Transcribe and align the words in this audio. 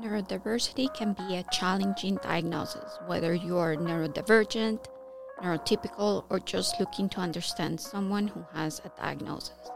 Neurodiversity 0.00 0.92
can 0.94 1.12
be 1.12 1.36
a 1.36 1.44
challenging 1.52 2.18
diagnosis, 2.22 2.98
whether 3.06 3.34
you're 3.34 3.76
neurodivergent, 3.76 4.86
neurotypical, 5.42 6.24
or 6.30 6.38
just 6.38 6.80
looking 6.80 7.06
to 7.10 7.20
understand 7.20 7.78
someone 7.78 8.26
who 8.26 8.42
has 8.54 8.80
a 8.86 8.90
diagnosis. 8.98 9.68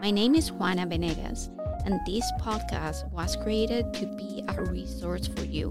My 0.00 0.10
name 0.10 0.34
is 0.34 0.50
Juana 0.50 0.84
Venegas, 0.84 1.48
and 1.84 2.00
this 2.04 2.28
podcast 2.40 3.08
was 3.12 3.36
created 3.36 3.94
to 3.94 4.06
be 4.16 4.42
a 4.48 4.64
resource 4.64 5.28
for 5.28 5.44
you. 5.44 5.70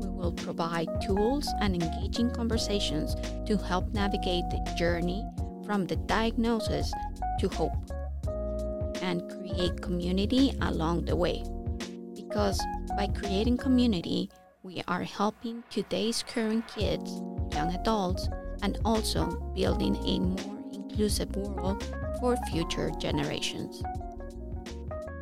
We 0.00 0.08
will 0.08 0.32
provide 0.32 0.88
tools 1.02 1.46
and 1.60 1.74
engaging 1.74 2.30
conversations 2.30 3.16
to 3.44 3.58
help 3.58 3.92
navigate 3.92 4.48
the 4.48 4.74
journey 4.78 5.26
from 5.66 5.84
the 5.84 5.96
diagnosis 5.96 6.90
to 7.40 7.48
hope 7.50 7.76
and 9.02 9.30
create 9.30 9.82
community 9.82 10.56
along 10.62 11.04
the 11.04 11.16
way. 11.16 11.44
Because 12.14 12.60
by 12.98 13.06
creating 13.06 13.56
community, 13.56 14.28
we 14.64 14.82
are 14.88 15.04
helping 15.04 15.62
today's 15.70 16.24
current 16.24 16.66
kids, 16.66 17.22
young 17.52 17.72
adults, 17.72 18.28
and 18.62 18.76
also 18.84 19.24
building 19.54 19.94
a 20.04 20.18
more 20.18 20.64
inclusive 20.72 21.30
world 21.36 21.80
for 22.18 22.36
future 22.50 22.90
generations. 22.98 23.80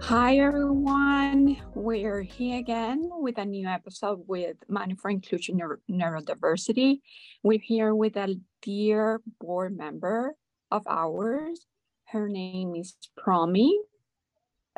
Hi, 0.01 0.39
everyone. 0.39 1.59
We're 1.75 2.23
here 2.23 2.61
again 2.61 3.11
with 3.13 3.37
a 3.37 3.45
new 3.45 3.69
episode 3.69 4.23
with 4.27 4.57
Manu 4.71 4.97
for 4.97 5.11
Inclusion 5.11 5.59
Neuro- 5.59 5.77
Neurodiversity. 5.91 7.01
We're 7.43 7.59
here 7.59 7.95
with 7.95 8.17
a 8.17 8.41
dear 8.63 9.21
board 9.39 9.77
member 9.77 10.35
of 10.71 10.87
ours. 10.87 11.67
Her 12.07 12.27
name 12.27 12.75
is 12.75 12.97
Promi. 13.19 13.73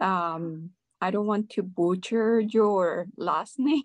Um, 0.01 0.71
I 1.01 1.11
don't 1.11 1.27
want 1.27 1.51
to 1.51 1.63
butcher 1.63 2.41
your 2.41 3.07
last 3.17 3.59
name. 3.59 3.83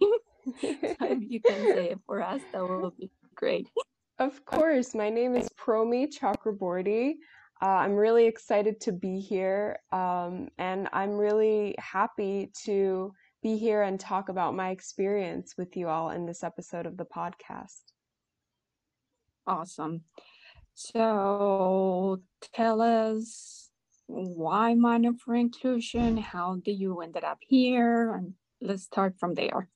so 0.61 0.75
if 1.01 1.19
you 1.21 1.41
can 1.41 1.61
say 1.75 1.91
it 1.91 1.99
for 2.05 2.21
us, 2.21 2.41
that 2.51 2.67
would 2.67 2.97
be 2.97 3.09
great. 3.35 3.67
Of 4.19 4.45
course. 4.45 4.93
My 4.93 5.09
name 5.09 5.35
is 5.35 5.49
Promi 5.57 6.07
Chakraborty. 6.07 7.15
Uh, 7.59 7.65
I'm 7.65 7.93
really 7.95 8.27
excited 8.27 8.79
to 8.81 8.91
be 8.91 9.19
here, 9.19 9.79
um, 9.91 10.49
and 10.59 10.87
I'm 10.93 11.17
really 11.17 11.73
happy 11.79 12.51
to 12.65 13.11
be 13.41 13.57
here 13.57 13.81
and 13.81 13.99
talk 13.99 14.29
about 14.29 14.55
my 14.55 14.69
experience 14.69 15.55
with 15.57 15.75
you 15.75 15.87
all 15.87 16.11
in 16.11 16.27
this 16.27 16.43
episode 16.43 16.85
of 16.85 16.95
the 16.95 17.05
podcast. 17.05 17.81
Awesome. 19.47 20.01
So 20.75 22.21
tell 22.53 22.81
us 22.81 23.62
why 24.07 24.73
Manu 24.73 25.13
for 25.13 25.35
Inclusion? 25.35 26.17
How 26.17 26.57
did 26.63 26.79
you 26.79 27.01
ended 27.01 27.23
up 27.23 27.39
here? 27.47 28.13
And 28.13 28.33
let's 28.61 28.83
start 28.83 29.15
from 29.19 29.33
there. 29.33 29.69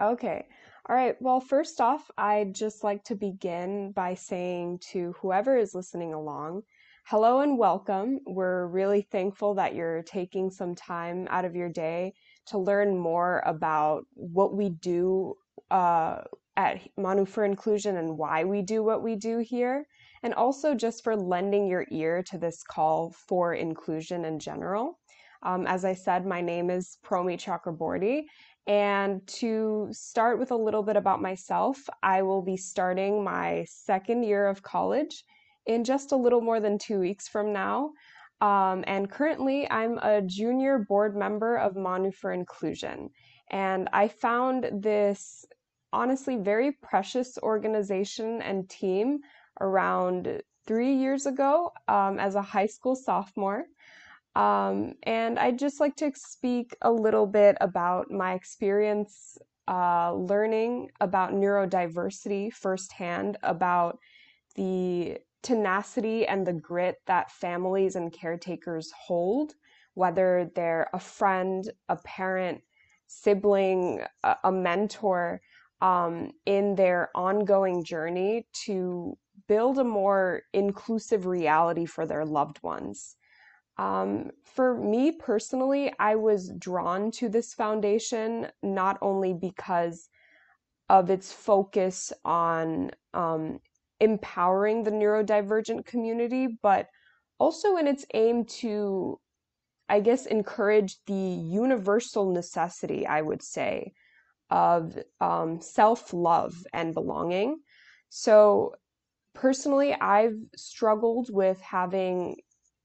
Okay. 0.00 0.46
All 0.88 0.96
right. 0.96 1.16
Well, 1.20 1.40
first 1.40 1.80
off, 1.80 2.10
I'd 2.16 2.54
just 2.54 2.82
like 2.82 3.04
to 3.04 3.14
begin 3.14 3.92
by 3.92 4.14
saying 4.14 4.80
to 4.92 5.14
whoever 5.20 5.56
is 5.56 5.74
listening 5.74 6.14
along, 6.14 6.62
hello 7.04 7.40
and 7.40 7.58
welcome. 7.58 8.20
We're 8.26 8.66
really 8.66 9.02
thankful 9.02 9.54
that 9.54 9.74
you're 9.74 10.02
taking 10.02 10.50
some 10.50 10.74
time 10.74 11.26
out 11.30 11.44
of 11.44 11.54
your 11.54 11.68
day 11.68 12.14
to 12.46 12.58
learn 12.58 12.96
more 12.96 13.42
about 13.44 14.04
what 14.14 14.54
we 14.54 14.70
do 14.70 15.34
uh, 15.70 16.22
at 16.56 16.80
Manu 16.96 17.26
for 17.26 17.44
Inclusion 17.44 17.96
and 17.96 18.16
why 18.16 18.44
we 18.44 18.62
do 18.62 18.82
what 18.82 19.02
we 19.02 19.16
do 19.16 19.38
here 19.38 19.86
and 20.22 20.34
also 20.34 20.74
just 20.74 21.04
for 21.04 21.16
lending 21.16 21.66
your 21.66 21.86
ear 21.90 22.22
to 22.24 22.38
this 22.38 22.62
call 22.62 23.14
for 23.26 23.54
inclusion 23.54 24.24
in 24.24 24.38
general. 24.38 24.98
Um, 25.42 25.66
as 25.66 25.84
I 25.84 25.94
said, 25.94 26.26
my 26.26 26.40
name 26.40 26.70
is 26.70 26.98
Promi 27.04 27.38
Chakraborty. 27.38 28.22
And 28.66 29.26
to 29.38 29.88
start 29.92 30.38
with 30.38 30.50
a 30.50 30.56
little 30.56 30.82
bit 30.82 30.96
about 30.96 31.22
myself, 31.22 31.78
I 32.02 32.22
will 32.22 32.42
be 32.42 32.56
starting 32.56 33.24
my 33.24 33.64
second 33.68 34.24
year 34.24 34.46
of 34.46 34.62
college 34.62 35.24
in 35.66 35.84
just 35.84 36.12
a 36.12 36.16
little 36.16 36.40
more 36.40 36.60
than 36.60 36.78
two 36.78 36.98
weeks 36.98 37.28
from 37.28 37.52
now. 37.52 37.92
Um, 38.40 38.84
and 38.86 39.10
currently, 39.10 39.70
I'm 39.70 39.98
a 39.98 40.22
junior 40.22 40.78
board 40.78 41.16
member 41.16 41.56
of 41.56 41.76
Manu 41.76 42.12
for 42.12 42.32
Inclusion. 42.32 43.08
And 43.50 43.88
I 43.92 44.08
found 44.08 44.68
this 44.82 45.44
honestly 45.92 46.36
very 46.36 46.72
precious 46.72 47.38
organization 47.42 48.42
and 48.42 48.68
team 48.68 49.20
around 49.60 50.42
three 50.66 50.94
years 50.94 51.26
ago 51.26 51.72
um, 51.88 52.18
as 52.18 52.34
a 52.34 52.42
high 52.42 52.66
school 52.66 52.94
sophomore. 52.94 53.64
Um, 54.36 54.94
and 55.02 55.38
I'd 55.38 55.58
just 55.58 55.80
like 55.80 55.96
to 55.96 56.12
speak 56.14 56.76
a 56.82 56.92
little 56.92 57.26
bit 57.26 57.56
about 57.60 58.10
my 58.10 58.34
experience 58.34 59.38
uh, 59.66 60.14
learning 60.14 60.90
about 61.00 61.32
neurodiversity 61.32 62.52
firsthand, 62.52 63.36
about 63.42 63.98
the 64.54 65.18
tenacity 65.42 66.26
and 66.26 66.46
the 66.46 66.52
grit 66.52 66.96
that 67.06 67.30
families 67.30 67.96
and 67.96 68.12
caretakers 68.12 68.90
hold, 68.96 69.54
whether 69.94 70.50
they're 70.54 70.88
a 70.92 70.98
friend, 70.98 71.70
a 71.88 71.96
parent, 71.96 72.60
sibling, 73.06 74.02
a, 74.22 74.36
a 74.44 74.52
mentor, 74.52 75.40
um, 75.80 76.30
in 76.46 76.74
their 76.74 77.10
ongoing 77.14 77.84
journey 77.84 78.46
to 78.52 79.16
build 79.48 79.78
a 79.78 79.84
more 79.84 80.42
inclusive 80.52 81.26
reality 81.26 81.86
for 81.86 82.06
their 82.06 82.24
loved 82.24 82.62
ones. 82.62 83.16
Um, 83.78 84.30
for 84.44 84.74
me 84.76 85.12
personally, 85.12 85.92
I 85.98 86.16
was 86.16 86.52
drawn 86.58 87.10
to 87.12 87.28
this 87.28 87.54
foundation 87.54 88.48
not 88.62 88.98
only 89.00 89.34
because 89.34 90.08
of 90.88 91.10
its 91.10 91.32
focus 91.32 92.12
on 92.24 92.90
um, 93.14 93.60
empowering 94.00 94.82
the 94.82 94.90
neurodivergent 94.90 95.84
community, 95.86 96.48
but 96.62 96.88
also 97.38 97.76
in 97.76 97.86
its 97.86 98.04
aim 98.14 98.44
to, 98.44 99.20
I 99.88 100.00
guess, 100.00 100.26
encourage 100.26 100.96
the 101.06 101.14
universal 101.14 102.32
necessity, 102.32 103.06
I 103.06 103.22
would 103.22 103.42
say, 103.42 103.92
of 104.50 104.98
um, 105.20 105.60
self 105.60 106.12
love 106.12 106.54
and 106.72 106.94
belonging. 106.94 107.60
So, 108.08 108.74
personally, 109.38 109.94
I've 109.94 110.36
struggled 110.56 111.28
with 111.32 111.60
having 111.60 112.36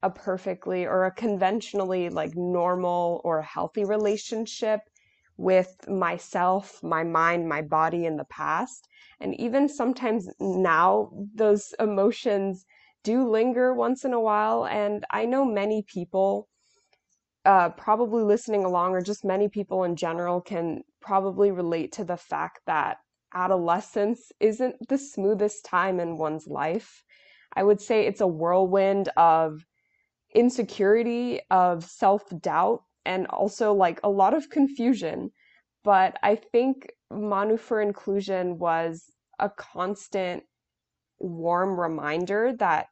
a 0.04 0.10
perfectly 0.10 0.86
or 0.86 1.06
a 1.06 1.12
conventionally 1.12 2.10
like 2.10 2.36
normal 2.36 3.22
or 3.24 3.42
healthy 3.42 3.86
relationship 3.86 4.82
with 5.38 5.76
myself, 5.88 6.80
my 6.84 7.04
mind, 7.04 7.50
my 7.50 7.64
body 7.64 8.06
in 8.06 8.18
the 8.18 8.26
past. 8.26 8.88
And 9.20 9.34
even 9.40 9.68
sometimes 9.68 10.30
now, 10.40 11.10
those 11.34 11.74
emotions 11.80 12.66
do 13.04 13.28
linger 13.28 13.74
once 13.74 14.06
in 14.06 14.14
a 14.14 14.22
while. 14.22 14.68
And 14.68 15.04
I 15.10 15.26
know 15.26 15.44
many 15.46 15.84
people, 15.88 16.50
uh, 17.46 17.70
probably 17.70 18.24
listening 18.24 18.64
along, 18.64 18.92
or 18.92 19.02
just 19.02 19.26
many 19.26 19.50
people 19.50 19.86
in 19.86 19.96
general, 19.96 20.40
can 20.40 20.84
probably 21.02 21.50
relate 21.50 21.94
to 21.94 22.04
the 22.04 22.18
fact 22.18 22.60
that 22.68 22.98
adolescence 23.34 24.32
isn't 24.40 24.76
the 24.88 24.98
smoothest 24.98 25.66
time 25.66 26.00
in 26.00 26.18
one's 26.18 26.48
life. 26.48 27.04
I 27.56 27.64
would 27.64 27.82
say 27.82 28.06
it's 28.06 28.22
a 28.22 28.28
whirlwind 28.28 29.10
of 29.18 29.66
insecurity, 30.34 31.42
of 31.52 31.84
self 31.84 32.24
doubt, 32.42 32.84
and 33.06 33.28
also 33.28 33.74
like 33.74 34.00
a 34.04 34.10
lot 34.10 34.34
of 34.34 34.50
confusion. 34.50 35.32
But 35.84 36.18
I 36.24 36.36
think 36.36 36.92
Manu 37.12 37.58
for 37.58 37.82
Inclusion 37.82 38.58
was 38.58 39.12
a 39.40 39.50
constant 39.50 40.44
warm 41.20 41.80
reminder 41.80 42.54
that 42.60 42.88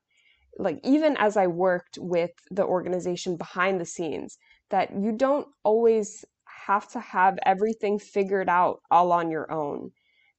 like 0.58 0.80
even 0.84 1.16
as 1.18 1.38
I 1.38 1.48
worked 1.48 1.98
with 2.00 2.32
the 2.50 2.66
organization 2.66 3.38
behind 3.38 3.80
the 3.80 3.86
scenes 3.86 4.38
that 4.70 4.92
you 5.00 5.12
don't 5.12 5.48
always 5.64 6.26
have 6.68 6.90
to 6.90 7.00
have 7.00 7.38
everything 7.46 8.00
figured 8.00 8.50
out 8.50 8.82
all 8.92 9.12
on 9.12 9.32
your 9.32 9.52
own 9.52 9.92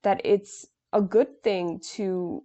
that 0.03 0.21
it's 0.25 0.67
a 0.93 1.01
good 1.01 1.43
thing 1.43 1.81
to 1.95 2.43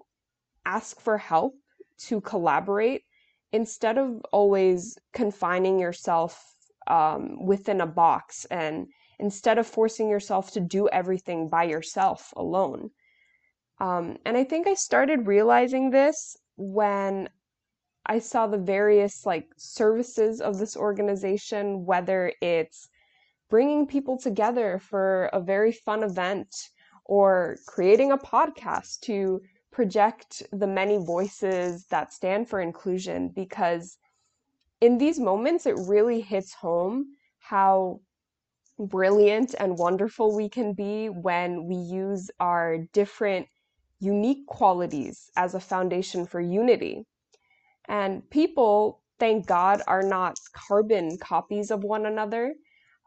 ask 0.65 0.99
for 0.99 1.17
help, 1.17 1.53
to 1.97 2.21
collaborate, 2.21 3.03
instead 3.51 3.97
of 3.97 4.21
always 4.31 4.97
confining 5.13 5.79
yourself 5.79 6.43
um, 6.87 7.45
within 7.45 7.81
a 7.81 7.87
box 7.87 8.45
and 8.45 8.87
instead 9.19 9.57
of 9.57 9.65
forcing 9.65 10.09
yourself 10.09 10.51
to 10.51 10.59
do 10.59 10.87
everything 10.89 11.49
by 11.49 11.63
yourself 11.63 12.33
alone. 12.35 12.89
Um, 13.79 14.17
and 14.25 14.37
I 14.37 14.43
think 14.43 14.67
I 14.67 14.73
started 14.73 15.27
realizing 15.27 15.89
this 15.89 16.37
when 16.55 17.29
I 18.05 18.19
saw 18.19 18.47
the 18.47 18.57
various 18.57 19.25
like 19.25 19.47
services 19.57 20.39
of 20.39 20.57
this 20.57 20.77
organization, 20.77 21.85
whether 21.85 22.31
it's 22.41 22.89
bringing 23.49 23.87
people 23.87 24.17
together 24.17 24.79
for 24.79 25.25
a 25.33 25.39
very 25.39 25.71
fun 25.71 26.03
event 26.03 26.47
or 27.07 27.57
creating 27.65 28.11
a 28.11 28.17
podcast 28.17 28.99
to 29.01 29.41
project 29.71 30.43
the 30.51 30.67
many 30.67 30.97
voices 30.97 31.85
that 31.87 32.13
stand 32.13 32.49
for 32.49 32.59
inclusion 32.59 33.29
because 33.35 33.97
in 34.81 34.97
these 34.97 35.19
moments 35.19 35.65
it 35.65 35.75
really 35.87 36.21
hits 36.21 36.53
home 36.53 37.05
how 37.39 37.99
brilliant 38.79 39.55
and 39.59 39.77
wonderful 39.77 40.35
we 40.35 40.49
can 40.49 40.73
be 40.73 41.07
when 41.07 41.65
we 41.65 41.75
use 41.75 42.29
our 42.39 42.77
different 42.93 43.47
unique 43.99 44.45
qualities 44.47 45.31
as 45.35 45.55
a 45.55 45.59
foundation 45.59 46.25
for 46.25 46.39
unity. 46.39 47.05
And 47.87 48.29
people, 48.29 49.01
thank 49.19 49.47
God, 49.47 49.81
are 49.87 50.03
not 50.03 50.37
carbon 50.53 51.17
copies 51.17 51.71
of 51.71 51.83
one 51.83 52.05
another. 52.05 52.53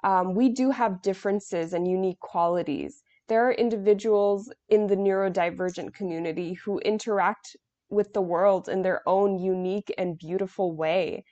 Um, 0.03 0.35
we 0.35 0.49
do 0.49 0.71
have 0.71 1.03
differences 1.03 1.73
and 1.73 1.87
unique 1.87 2.21
qualities. 2.21 3.03
There 3.31 3.47
are 3.49 3.53
individuals 3.53 4.53
in 4.69 4.89
the 4.89 4.97
neurodivergent 4.97 5.95
community 5.95 6.55
who 6.55 6.81
interact 6.81 7.57
with 7.89 8.13
the 8.13 8.21
world 8.21 8.69
in 8.69 8.83
their 8.83 9.03
own 9.07 9.39
unique 9.39 9.95
and 9.97 10.19
beautiful 10.19 10.75
way. 10.75 11.25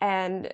And 0.00 0.52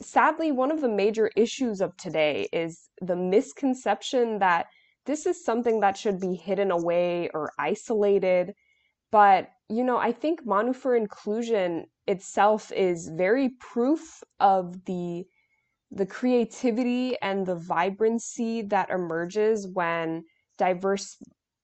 sadly, 0.00 0.52
one 0.52 0.70
of 0.70 0.80
the 0.80 0.88
major 0.88 1.32
issues 1.34 1.80
of 1.80 1.96
today 1.96 2.48
is 2.52 2.88
the 3.02 3.16
misconception 3.16 4.38
that 4.38 4.66
this 5.06 5.26
is 5.26 5.44
something 5.44 5.80
that 5.80 5.96
should 5.96 6.20
be 6.20 6.36
hidden 6.36 6.70
away 6.70 7.28
or 7.34 7.50
isolated. 7.58 8.54
But, 9.10 9.50
you 9.68 9.82
know, 9.82 9.96
I 9.96 10.12
think 10.12 10.46
Manu 10.46 10.72
for 10.72 10.94
Inclusion 10.94 11.86
itself 12.06 12.70
is 12.70 13.08
very 13.08 13.48
proof 13.58 14.22
of 14.38 14.84
the 14.84 15.24
the 15.90 16.06
creativity 16.06 17.16
and 17.20 17.46
the 17.46 17.56
vibrancy 17.56 18.62
that 18.62 18.90
emerges 18.90 19.66
when 19.66 20.24
diverse 20.56 21.16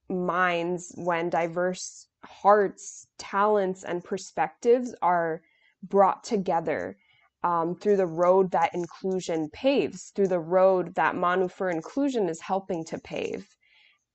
minds, 0.09 0.91
when 0.95 1.29
diverse 1.29 2.07
hearts, 2.25 3.07
talents, 3.17 3.83
and 3.83 4.03
perspectives 4.03 4.93
are 5.01 5.41
brought 5.83 6.23
together 6.23 6.97
um, 7.43 7.75
through 7.75 7.97
the 7.97 8.05
road 8.05 8.51
that 8.51 8.73
inclusion 8.73 9.49
paves, 9.53 10.11
through 10.15 10.27
the 10.27 10.39
road 10.39 10.95
that 10.95 11.15
Manu 11.15 11.47
for 11.47 11.69
Inclusion 11.69 12.27
is 12.27 12.41
helping 12.41 12.83
to 12.85 12.97
pave. 12.97 13.47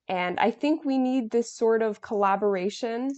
And 0.07 0.39
I 0.39 0.51
think 0.51 0.83
we 0.83 0.97
need 0.97 1.31
this 1.31 1.51
sort 1.51 1.81
of 1.81 2.01
collaboration, 2.01 3.11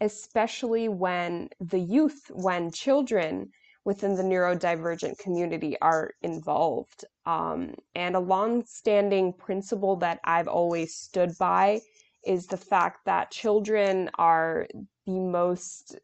especially 0.00 0.88
when 0.88 1.48
the 1.60 1.78
youth, 1.78 2.30
when 2.30 2.72
children 2.72 3.50
within 3.84 4.14
the 4.14 4.22
neurodivergent 4.22 5.18
community 5.18 5.76
are 5.80 6.12
involved. 6.22 7.04
Um, 7.26 7.74
and 7.94 8.14
a 8.14 8.20
long-standing 8.20 9.32
principle 9.34 9.96
that 9.96 10.20
I've 10.24 10.48
always 10.48 10.94
stood 10.94 11.36
by 11.38 11.80
is 12.24 12.46
the 12.46 12.56
fact 12.56 13.04
that 13.06 13.30
children 13.30 14.10
are 14.18 14.66
the 15.06 15.18
most 15.18 15.96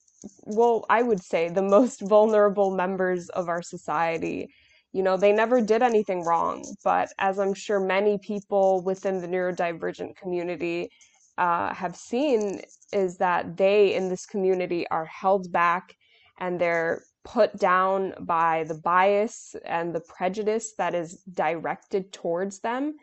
well, 0.45 0.85
I 0.91 1.03
would 1.03 1.23
say 1.23 1.49
the 1.49 1.63
most 1.63 2.01
vulnerable 2.09 2.75
members 2.75 3.29
of 3.31 3.49
our 3.49 3.63
society. 3.63 4.49
You 4.93 5.03
know, 5.03 5.17
they 5.17 5.33
never 5.33 5.61
did 5.61 5.83
anything 5.83 6.25
wrong, 6.25 6.65
but 6.83 7.11
as 7.19 7.39
I'm 7.39 7.55
sure 7.55 7.79
many 7.79 8.19
people 8.19 8.83
within 8.83 9.21
the 9.21 9.29
neurodivergent 9.29 10.17
community 10.17 10.89
uh, 11.37 11.73
have 11.75 11.95
seen, 11.95 12.63
is 12.93 13.19
that 13.19 13.57
they 13.57 13.95
in 13.95 14.09
this 14.09 14.27
community 14.27 14.89
are 14.89 15.05
held 15.05 15.53
back 15.53 15.95
and 16.41 16.59
they're 16.59 17.03
put 17.29 17.59
down 17.59 18.15
by 18.21 18.65
the 18.65 18.75
bias 18.75 19.55
and 19.67 19.95
the 19.95 20.01
prejudice 20.01 20.73
that 20.79 20.95
is 20.95 21.19
directed 21.35 22.11
towards 22.11 22.61
them 22.61 22.97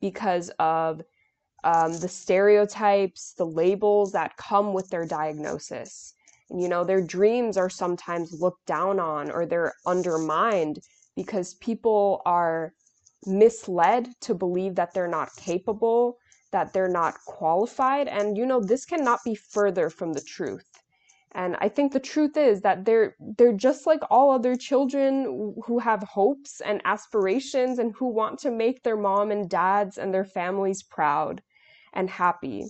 because 0.00 0.50
of 0.60 1.02
um, 1.64 1.98
the 1.98 2.08
stereotypes, 2.08 3.34
the 3.36 3.46
labels 3.46 4.12
that 4.12 4.36
come 4.36 4.72
with 4.72 4.88
their 4.88 5.04
diagnosis. 5.04 6.14
You 6.50 6.68
know 6.68 6.84
their 6.84 7.00
dreams 7.00 7.56
are 7.56 7.70
sometimes 7.70 8.40
looked 8.40 8.66
down 8.66 9.00
on 9.00 9.30
or 9.30 9.46
they're 9.46 9.72
undermined 9.86 10.78
because 11.16 11.54
people 11.54 12.22
are 12.24 12.74
misled 13.26 14.08
to 14.20 14.34
believe 14.34 14.74
that 14.74 14.92
they're 14.92 15.08
not 15.08 15.34
capable 15.36 16.18
that 16.52 16.72
they're 16.74 16.86
not 16.88 17.14
qualified. 17.26 18.08
And 18.08 18.36
you 18.36 18.46
know 18.46 18.60
this 18.60 18.84
cannot 18.84 19.20
be 19.24 19.34
further 19.34 19.90
from 19.90 20.12
the 20.12 20.20
truth 20.20 20.71
and 21.34 21.56
i 21.60 21.68
think 21.68 21.92
the 21.92 22.00
truth 22.00 22.36
is 22.36 22.60
that 22.60 22.84
they're 22.84 23.16
they're 23.38 23.52
just 23.52 23.86
like 23.86 24.00
all 24.10 24.30
other 24.30 24.54
children 24.56 25.54
who 25.64 25.78
have 25.78 26.02
hopes 26.02 26.60
and 26.60 26.80
aspirations 26.84 27.78
and 27.78 27.94
who 27.96 28.08
want 28.08 28.38
to 28.38 28.50
make 28.50 28.82
their 28.82 28.96
mom 28.96 29.30
and 29.30 29.48
dads 29.48 29.98
and 29.98 30.12
their 30.12 30.24
families 30.24 30.82
proud 30.82 31.42
and 31.92 32.08
happy. 32.08 32.66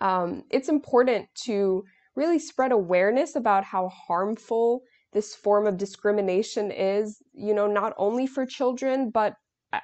Um, 0.00 0.44
it's 0.50 0.68
important 0.68 1.28
to 1.44 1.84
really 2.16 2.38
spread 2.38 2.72
awareness 2.72 3.36
about 3.36 3.64
how 3.64 3.88
harmful 3.88 4.82
this 5.12 5.34
form 5.34 5.66
of 5.66 5.76
discrimination 5.76 6.70
is, 6.70 7.22
you 7.32 7.54
know, 7.54 7.66
not 7.66 7.94
only 7.96 8.26
for 8.26 8.46
children, 8.46 9.10
but 9.10 9.34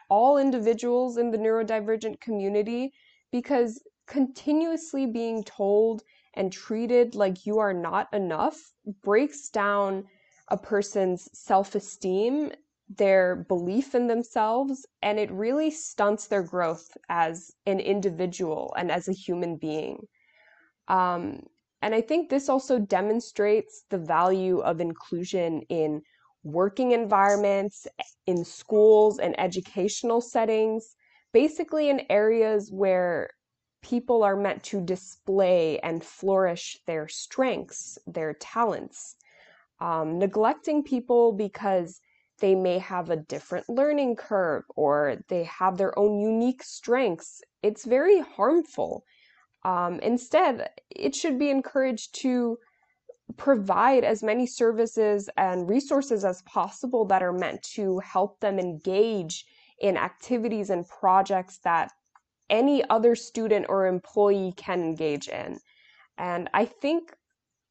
all 0.09 0.39
individuals 0.39 1.17
in 1.17 1.31
the 1.31 1.39
neurodivergent 1.39 2.21
community, 2.21 2.93
because 3.33 3.83
continuously 4.07 5.07
being 5.07 5.43
told 5.45 6.03
and 6.37 6.53
treated 6.53 7.15
like 7.15 7.47
you 7.47 7.59
are 7.59 7.75
not 7.75 8.13
enough 8.13 8.57
breaks 9.03 9.49
down 9.49 10.05
a 10.49 10.57
person's 10.57 11.29
self 11.33 11.75
esteem, 11.75 12.53
their 12.89 13.37
belief 13.49 13.95
in 13.95 14.07
themselves, 14.07 14.87
and 15.03 15.19
it 15.19 15.31
really 15.33 15.71
stunts 15.71 16.29
their 16.29 16.43
growth 16.43 16.97
as 17.09 17.53
an 17.67 17.81
individual 17.81 18.73
and 18.77 18.93
as 18.93 19.09
a 19.09 19.13
human 19.13 19.57
being. 19.57 20.07
Um, 20.89 21.43
and 21.83 21.95
I 21.95 22.01
think 22.01 22.29
this 22.29 22.49
also 22.49 22.79
demonstrates 22.79 23.85
the 23.91 23.99
value 23.99 24.61
of 24.61 24.81
inclusion 24.81 25.63
in 25.69 26.03
working 26.45 26.93
environments, 26.93 27.87
in 28.27 28.45
schools 28.45 29.19
and 29.19 29.39
educational 29.39 30.21
settings, 30.21 30.95
basically 31.33 31.91
in 31.91 32.03
areas 32.09 32.71
where 32.73 33.31
people 33.89 34.25
are 34.25 34.37
meant 34.37 34.63
to 34.65 34.81
display 34.81 35.79
and 35.79 36.03
flourish 36.03 36.79
their 36.87 37.07
strengths, 37.07 37.99
their 38.07 38.35
talents. 38.35 39.15
Um, 39.81 40.19
neglecting 40.19 40.83
people 40.83 41.33
because 41.33 42.01
they 42.41 42.55
may 42.55 42.79
have 42.79 43.11
a 43.11 43.17
different 43.17 43.69
learning 43.69 44.17
curve 44.17 44.65
or 44.75 45.19
they 45.29 45.45
have 45.45 45.79
their 45.79 45.97
own 45.99 46.21
unique 46.21 46.63
strengths, 46.63 47.43
it's 47.63 47.85
very 47.85 48.21
harmful. 48.21 49.05
Um, 49.65 50.01
instead, 50.01 50.69
it 50.91 51.15
should 51.15 51.39
be 51.39 51.51
encouraged 51.51 52.15
to 52.23 52.59
provide 53.37 54.03
as 54.05 54.23
many 54.23 54.47
services 54.47 55.29
and 55.37 55.69
resources 55.69 56.25
as 56.25 56.43
possible 56.43 57.05
that 57.07 57.23
are 57.23 57.33
meant 57.33 57.63
to 57.75 57.99
help 57.99 58.41
them 58.41 58.59
engage 58.59 59.45
in 59.81 59.97
activities 59.97 60.71
and 60.71 60.89
projects 60.89 61.59
that 61.59 61.91
any 62.51 62.85
other 62.89 63.15
student 63.15 63.67
or 63.69 63.87
employee 63.87 64.53
can 64.57 64.81
engage 64.83 65.29
in. 65.29 65.59
And 66.19 66.49
I 66.55 66.65
think 66.65 67.13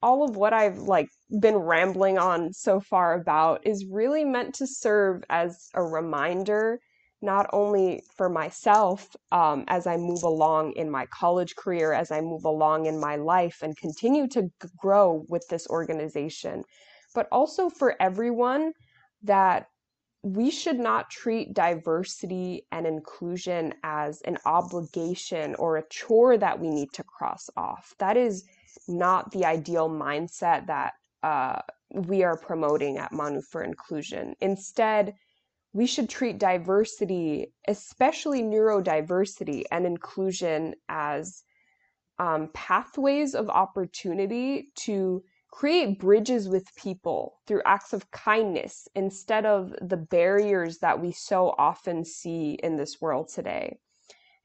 all 0.02 0.24
of 0.24 0.36
what 0.36 0.54
I've 0.54 0.80
like 0.80 1.10
been 1.40 1.56
rambling 1.56 2.18
on 2.18 2.54
so 2.54 2.80
far 2.80 3.14
about 3.14 3.66
is 3.66 3.86
really 3.90 4.24
meant 4.24 4.54
to 4.56 4.68
serve 4.68 5.24
as 5.30 5.70
a 5.74 5.84
reminder 5.84 6.80
not 7.22 7.50
only 7.54 8.04
for 8.16 8.30
myself 8.30 9.16
um, 9.32 9.64
as 9.68 9.88
I 9.88 9.98
move 9.98 10.22
along 10.24 10.74
in 10.74 10.92
my 10.92 11.08
college 11.08 11.56
career, 11.56 11.92
as 11.92 12.12
I 12.12 12.22
move 12.22 12.46
along 12.46 12.86
in 12.86 13.00
my 13.00 13.16
life 13.16 13.60
and 13.64 13.76
continue 13.76 14.28
to 14.28 14.44
g- 14.44 14.50
grow 14.78 15.26
with 15.28 15.44
this 15.50 15.66
organization, 15.68 16.64
but 17.16 17.28
also 17.32 17.70
for 17.70 17.96
everyone 18.00 18.74
that 19.24 19.66
we 20.26 20.50
should 20.50 20.80
not 20.80 21.12
treat 21.12 21.54
diversity 21.54 22.66
and 22.72 22.88
inclusion 22.88 23.72
as 23.84 24.22
an 24.22 24.40
obligation 24.46 25.54
or 25.56 25.78
a 25.78 25.88
chore 25.90 26.36
that 26.36 26.60
we 26.60 26.68
need 26.68 26.92
to 26.94 27.04
cross 27.04 27.48
off. 27.56 27.94
That 28.00 28.18
is 28.18 28.44
not 28.88 29.30
the 29.30 29.46
ideal 29.46 29.88
mindset 29.88 30.66
that 30.66 30.94
uh, 31.22 31.62
we 31.92 32.24
are 32.24 32.36
promoting 32.36 32.98
at 32.98 33.12
Manu 33.12 33.40
for 33.40 33.64
Inclusion. 33.64 34.34
Instead, 34.42 35.14
we 35.74 35.86
should 35.86 36.10
treat 36.10 36.40
diversity, 36.40 37.54
especially 37.68 38.42
neurodiversity 38.42 39.66
and 39.72 39.86
inclusion, 39.86 40.74
as 40.90 41.44
um, 42.18 42.50
pathways 42.52 43.36
of 43.36 43.48
opportunity 43.48 44.72
to 44.74 45.22
create 45.56 45.98
bridges 46.00 46.50
with 46.50 46.76
people 46.76 47.40
through 47.48 47.62
acts 47.66 47.94
of 47.94 48.12
kindness 48.12 48.90
instead 48.94 49.46
of 49.46 49.74
the 49.82 49.96
barriers 49.96 50.80
that 50.80 51.00
we 51.00 51.14
so 51.14 51.56
often 51.58 52.04
see 52.04 52.60
in 52.62 52.76
this 52.76 53.00
world 53.00 53.30
today. 53.34 53.78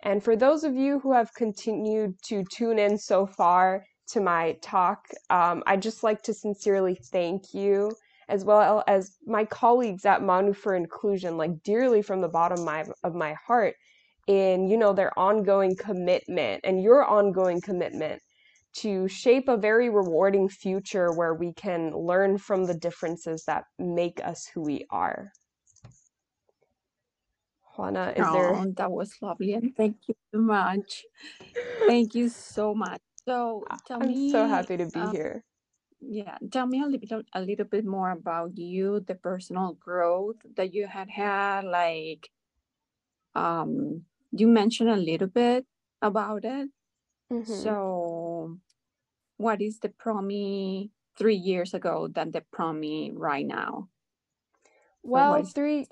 And 0.05 0.23
for 0.23 0.37
those 0.37 0.63
of 0.63 0.77
you 0.77 1.01
who 1.01 1.13
have 1.13 1.35
continued 1.35 2.15
to 2.27 2.45
tune 2.45 2.79
in 2.79 2.97
so 2.97 3.27
far 3.27 3.85
to 4.13 4.21
my 4.21 4.57
talk, 4.63 5.09
um, 5.31 5.65
I'd 5.67 5.83
just 5.83 6.05
like 6.05 6.23
to 6.23 6.33
sincerely 6.33 6.97
thank 7.11 7.53
you 7.53 7.91
as 8.29 8.45
well 8.45 8.85
as 8.87 9.17
my 9.27 9.45
colleagues 9.45 10.05
at 10.05 10.23
Manu 10.23 10.53
for 10.53 10.77
Inclusion, 10.77 11.37
like 11.37 11.65
dearly 11.65 12.03
from 12.03 12.21
the 12.21 12.29
bottom 12.29 12.65
my, 12.65 12.85
of 13.03 13.17
my 13.17 13.35
heart, 13.49 13.75
in 14.29 14.69
you 14.69 14.77
know 14.77 14.93
their 14.93 15.19
ongoing 15.19 15.75
commitment 15.75 16.61
and 16.63 16.81
your 16.81 17.05
ongoing 17.05 17.61
commitment 17.61 18.23
to 18.73 19.09
shape 19.09 19.49
a 19.49 19.57
very 19.57 19.91
rewarding 19.91 20.49
future 20.49 21.13
where 21.13 21.35
we 21.35 21.53
can 21.53 21.93
learn 21.93 22.39
from 22.39 22.65
the 22.65 22.75
differences 22.75 23.45
that 23.47 23.65
make 23.79 24.21
us 24.25 24.47
who 24.53 24.63
we 24.63 24.87
are. 24.91 25.33
Juana, 27.77 28.11
is 28.11 28.17
there. 28.17 28.51
oh, 28.51 28.65
there 28.65 28.73
that 28.77 28.91
was 28.91 29.15
lovely 29.23 29.55
and 29.55 29.75
thank 29.77 29.97
you 30.07 30.15
so 30.33 30.41
much. 30.41 31.05
thank 31.87 32.15
you 32.15 32.29
so 32.29 32.75
much. 32.75 33.01
So 33.27 33.65
tell 33.87 34.01
me 34.01 34.07
I'm 34.07 34.13
me 34.13 34.31
so 34.31 34.47
happy 34.47 34.77
to 34.77 34.87
be 34.87 35.01
uh, 35.01 35.11
here. 35.11 35.45
Yeah, 36.01 36.37
tell 36.51 36.67
me 36.67 36.83
a 36.83 36.87
little 36.87 36.99
bit 36.99 37.27
a 37.35 37.41
little 37.41 37.67
bit 37.67 37.85
more 37.85 38.11
about 38.11 38.57
you, 38.57 39.01
the 39.07 39.15
personal 39.15 39.77
growth 39.79 40.37
that 40.57 40.73
you 40.75 40.87
had 40.87 41.11
had 41.11 41.65
like 41.65 42.31
um 43.35 44.03
you 44.33 44.47
mentioned 44.47 44.91
a 44.91 44.97
little 44.97 45.29
bit 45.29 45.67
about 46.03 46.45
it. 46.45 46.69
Mm-hmm. 47.33 47.53
So 47.53 48.10
what 49.41 49.63
is 49.63 49.79
the 49.79 49.89
Promi 49.89 50.91
three 51.17 51.37
years 51.37 51.73
ago 51.73 52.09
than 52.09 52.31
the 52.31 52.45
Promi 52.55 53.11
right 53.15 53.47
now? 53.47 53.89
Well, 55.03 55.43
three 55.43 55.87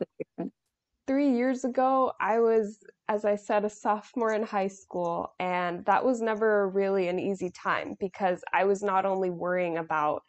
three 1.06 1.30
years 1.30 1.64
ago, 1.64 2.12
I 2.20 2.40
was, 2.40 2.84
as 3.08 3.24
I 3.24 3.36
said, 3.36 3.64
a 3.64 3.70
sophomore 3.70 4.34
in 4.34 4.42
high 4.42 4.68
school, 4.68 5.32
and 5.40 5.82
that 5.86 6.04
was 6.04 6.20
never 6.20 6.68
really 6.68 7.08
an 7.08 7.18
easy 7.18 7.50
time 7.50 7.96
because 7.98 8.44
I 8.52 8.64
was 8.64 8.82
not 8.82 9.06
only 9.06 9.30
worrying 9.30 9.78
about 9.78 10.22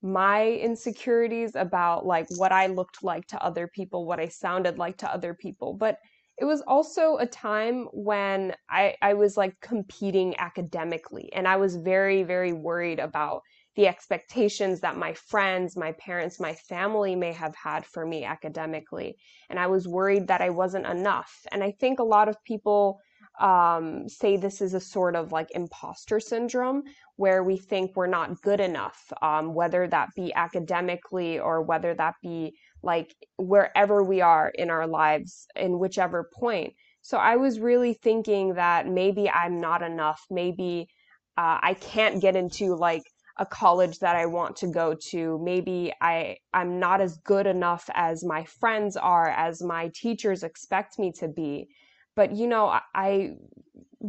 my 0.00 0.48
insecurities 0.48 1.56
about 1.56 2.06
like 2.06 2.26
what 2.36 2.52
I 2.52 2.68
looked 2.68 3.02
like 3.02 3.26
to 3.28 3.42
other 3.42 3.66
people, 3.66 4.06
what 4.06 4.20
I 4.20 4.28
sounded 4.28 4.78
like 4.78 4.98
to 4.98 5.12
other 5.12 5.34
people, 5.34 5.74
but 5.74 5.98
it 6.38 6.44
was 6.44 6.62
also 6.66 7.16
a 7.16 7.26
time 7.26 7.88
when 7.92 8.54
I, 8.68 8.96
I 9.02 9.14
was 9.14 9.36
like 9.36 9.60
competing 9.60 10.38
academically 10.38 11.30
and 11.32 11.46
I 11.46 11.56
was 11.56 11.76
very, 11.76 12.22
very 12.22 12.52
worried 12.52 12.98
about 12.98 13.42
the 13.76 13.86
expectations 13.86 14.80
that 14.80 14.96
my 14.96 15.14
friends, 15.14 15.76
my 15.76 15.92
parents, 15.92 16.40
my 16.40 16.54
family 16.54 17.16
may 17.16 17.32
have 17.32 17.54
had 17.54 17.86
for 17.86 18.04
me 18.04 18.24
academically. 18.24 19.16
And 19.48 19.58
I 19.58 19.66
was 19.66 19.88
worried 19.88 20.28
that 20.28 20.42
I 20.42 20.50
wasn't 20.50 20.86
enough. 20.86 21.32
And 21.50 21.62
I 21.62 21.72
think 21.80 21.98
a 21.98 22.04
lot 22.04 22.28
of 22.28 22.36
people 22.44 22.98
um, 23.40 24.08
say 24.08 24.36
this 24.36 24.60
is 24.60 24.74
a 24.74 24.80
sort 24.80 25.16
of 25.16 25.32
like 25.32 25.48
imposter 25.54 26.20
syndrome 26.20 26.82
where 27.16 27.42
we 27.42 27.56
think 27.56 27.92
we're 27.94 28.06
not 28.06 28.40
good 28.42 28.60
enough, 28.60 29.10
um, 29.22 29.54
whether 29.54 29.86
that 29.88 30.10
be 30.14 30.34
academically 30.34 31.38
or 31.38 31.62
whether 31.62 31.94
that 31.94 32.14
be 32.22 32.54
like 32.82 33.14
wherever 33.36 34.02
we 34.02 34.20
are 34.20 34.48
in 34.54 34.70
our 34.70 34.86
lives, 34.86 35.46
in 35.56 35.78
whichever 35.78 36.28
point. 36.32 36.74
So 37.02 37.18
I 37.18 37.36
was 37.36 37.60
really 37.60 37.94
thinking 37.94 38.54
that 38.54 38.86
maybe 38.86 39.28
I'm 39.28 39.60
not 39.60 39.82
enough. 39.82 40.24
Maybe 40.30 40.88
uh, 41.36 41.58
I 41.60 41.74
can't 41.74 42.20
get 42.20 42.36
into 42.36 42.74
like 42.74 43.02
a 43.38 43.46
college 43.46 43.98
that 44.00 44.14
I 44.14 44.26
want 44.26 44.56
to 44.56 44.66
go 44.66 44.94
to. 45.10 45.40
Maybe 45.42 45.92
I 46.00 46.36
I'm 46.52 46.78
not 46.78 47.00
as 47.00 47.16
good 47.18 47.46
enough 47.46 47.88
as 47.94 48.24
my 48.24 48.44
friends 48.44 48.96
are, 48.96 49.28
as 49.28 49.62
my 49.62 49.90
teachers 49.94 50.42
expect 50.42 50.98
me 50.98 51.12
to 51.18 51.28
be. 51.28 51.68
But 52.14 52.32
you 52.32 52.46
know, 52.46 52.78
I 52.94 53.32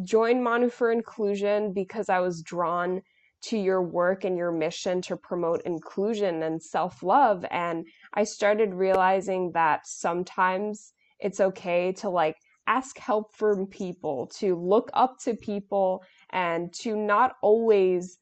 joined 0.03 0.43
Manu 0.43 0.69
for 0.69 0.91
Inclusion 0.91 1.73
because 1.73 2.09
I 2.09 2.19
was 2.19 2.41
drawn 2.41 3.01
to 3.43 3.57
your 3.57 3.81
work 3.81 4.23
and 4.23 4.37
your 4.37 4.51
mission 4.51 5.01
to 5.01 5.17
promote 5.17 5.61
inclusion 5.63 6.43
and 6.43 6.61
self-love 6.61 7.45
and 7.51 7.85
I 8.13 8.23
started 8.23 8.73
realizing 8.73 9.51
that 9.53 9.87
sometimes 9.87 10.93
it's 11.19 11.39
okay 11.39 11.91
to 11.93 12.09
like 12.09 12.37
ask 12.67 12.97
help 12.97 13.33
from 13.35 13.67
people, 13.67 14.27
to 14.35 14.55
look 14.55 14.89
up 14.93 15.19
to 15.19 15.33
people 15.33 16.03
and 16.29 16.71
to 16.73 16.95
not 16.95 17.35
always 17.41 18.17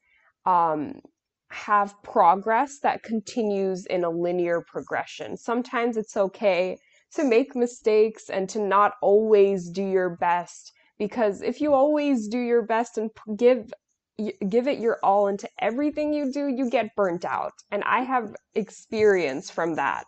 um, 0.46 1.00
have 1.50 2.00
progress 2.02 2.78
that 2.80 3.02
continues 3.02 3.86
in 3.86 4.04
a 4.04 4.10
linear 4.10 4.62
progression. 4.62 5.36
Sometimes 5.36 5.96
it's 5.96 6.16
okay 6.16 6.78
to 7.14 7.24
make 7.24 7.54
mistakes 7.54 8.30
and 8.30 8.48
to 8.48 8.58
not 8.58 8.94
always 9.02 9.68
do 9.68 9.84
your 9.84 10.10
best 10.10 10.72
because 10.98 11.42
if 11.42 11.60
you 11.60 11.74
always 11.74 12.28
do 12.28 12.38
your 12.38 12.62
best 12.62 12.96
and 12.96 13.10
give 13.36 13.72
give 14.48 14.68
it 14.68 14.78
your 14.78 14.98
all 15.02 15.28
into 15.28 15.48
everything 15.58 16.12
you 16.12 16.32
do, 16.32 16.48
you 16.48 16.68
get 16.70 16.94
burnt 16.96 17.24
out. 17.24 17.52
And 17.70 17.82
I 17.84 18.00
have 18.00 18.34
experience 18.54 19.50
from 19.50 19.74
that. 19.76 20.04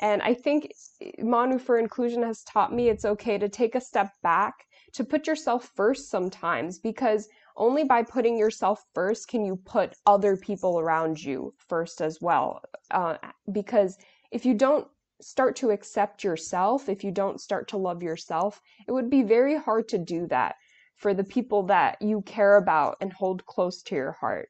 And 0.00 0.22
I 0.22 0.34
think 0.34 0.72
Manu 1.18 1.58
for 1.58 1.78
Inclusion 1.78 2.22
has 2.22 2.42
taught 2.44 2.72
me 2.72 2.88
it's 2.88 3.04
okay 3.04 3.38
to 3.38 3.48
take 3.48 3.74
a 3.74 3.80
step 3.80 4.12
back, 4.22 4.66
to 4.92 5.04
put 5.04 5.26
yourself 5.26 5.70
first 5.76 6.10
sometimes, 6.10 6.78
because 6.78 7.28
only 7.56 7.84
by 7.84 8.02
putting 8.02 8.36
yourself 8.36 8.84
first 8.94 9.28
can 9.28 9.44
you 9.44 9.56
put 9.56 9.94
other 10.06 10.36
people 10.36 10.80
around 10.80 11.22
you 11.22 11.54
first 11.58 12.00
as 12.00 12.20
well. 12.20 12.60
Uh, 12.90 13.16
because 13.52 13.96
if 14.32 14.44
you 14.44 14.54
don't 14.54 14.88
start 15.20 15.54
to 15.56 15.70
accept 15.70 16.24
yourself, 16.24 16.88
if 16.88 17.04
you 17.04 17.12
don't 17.12 17.40
start 17.40 17.68
to 17.68 17.76
love 17.76 18.02
yourself, 18.02 18.60
it 18.88 18.92
would 18.92 19.08
be 19.08 19.22
very 19.22 19.56
hard 19.56 19.88
to 19.88 19.98
do 19.98 20.26
that 20.26 20.56
for 20.96 21.14
the 21.14 21.24
people 21.24 21.64
that 21.64 21.96
you 22.00 22.22
care 22.22 22.56
about 22.56 22.96
and 23.00 23.12
hold 23.12 23.44
close 23.46 23.82
to 23.82 23.94
your 23.94 24.12
heart. 24.12 24.48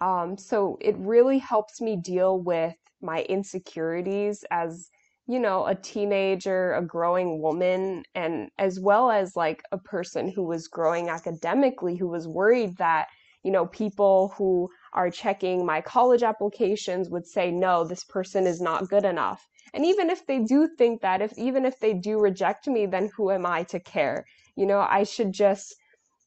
Um, 0.00 0.36
so 0.38 0.78
it 0.80 0.96
really 0.98 1.38
helps 1.38 1.80
me 1.80 1.96
deal 1.96 2.38
with 2.38 2.74
my 3.00 3.22
insecurities 3.22 4.44
as 4.50 4.90
you 5.28 5.38
know, 5.38 5.66
a 5.66 5.74
teenager, 5.74 6.72
a 6.72 6.82
growing 6.82 7.42
woman, 7.42 8.02
and 8.14 8.48
as 8.58 8.80
well 8.80 9.10
as 9.10 9.36
like 9.36 9.62
a 9.72 9.78
person 9.78 10.32
who 10.34 10.42
was 10.42 10.68
growing 10.68 11.10
academically, 11.10 11.96
who 11.96 12.08
was 12.08 12.26
worried 12.26 12.78
that, 12.78 13.08
you 13.42 13.50
know, 13.50 13.66
people 13.66 14.32
who 14.38 14.70
are 14.94 15.10
checking 15.10 15.66
my 15.66 15.82
college 15.82 16.22
applications 16.22 17.10
would 17.10 17.26
say, 17.26 17.50
no, 17.50 17.84
this 17.84 18.04
person 18.04 18.46
is 18.46 18.62
not 18.62 18.88
good 18.88 19.04
enough. 19.04 19.46
And 19.74 19.84
even 19.84 20.08
if 20.08 20.26
they 20.26 20.38
do 20.38 20.66
think 20.78 21.02
that, 21.02 21.20
if 21.20 21.36
even 21.36 21.66
if 21.66 21.78
they 21.78 21.92
do 21.92 22.18
reject 22.18 22.66
me, 22.66 22.86
then 22.86 23.10
who 23.14 23.30
am 23.30 23.44
I 23.44 23.64
to 23.64 23.78
care? 23.78 24.24
You 24.58 24.66
know, 24.66 24.80
I 24.80 25.04
should 25.04 25.32
just 25.32 25.76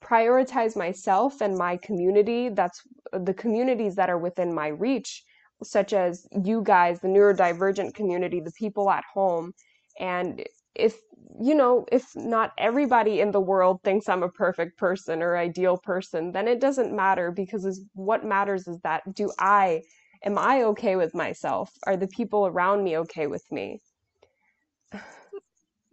prioritize 0.04 0.76
myself 0.76 1.42
and 1.42 1.58
my 1.58 1.78
community. 1.78 2.50
That's 2.50 2.82
the 3.12 3.34
communities 3.34 3.96
that 3.96 4.10
are 4.10 4.18
within 4.18 4.54
my 4.54 4.70
reach 4.70 5.24
such 5.64 5.94
as 5.94 6.28
you 6.44 6.62
guys, 6.64 7.00
the 7.00 7.08
neurodivergent 7.08 7.94
community, 7.94 8.40
the 8.40 8.52
people 8.58 8.90
at 8.90 9.04
home. 9.14 9.52
And 10.00 10.44
if, 10.76 10.96
you 11.40 11.54
know, 11.56 11.86
if 11.92 12.06
not 12.16 12.52
everybody 12.58 13.20
in 13.20 13.32
the 13.32 13.40
world 13.40 13.82
thinks 13.84 14.10
I'm 14.10 14.24
a 14.24 14.30
perfect 14.30 14.78
person 14.78 15.22
or 15.22 15.38
ideal 15.38 15.78
person, 15.78 16.32
then 16.32 16.48
it 16.48 16.60
doesn't 16.60 16.96
matter 16.96 17.32
because 17.32 17.82
what 17.94 18.26
matters 18.26 18.68
is 18.68 18.80
that 18.84 19.04
do 19.14 19.32
I, 19.40 19.82
am 20.24 20.38
I 20.38 20.64
okay 20.64 20.96
with 20.96 21.14
myself? 21.14 21.70
Are 21.86 21.98
the 21.98 22.08
people 22.08 22.48
around 22.48 22.84
me 22.84 22.98
okay 23.00 23.28
with 23.28 23.44
me? 23.52 23.82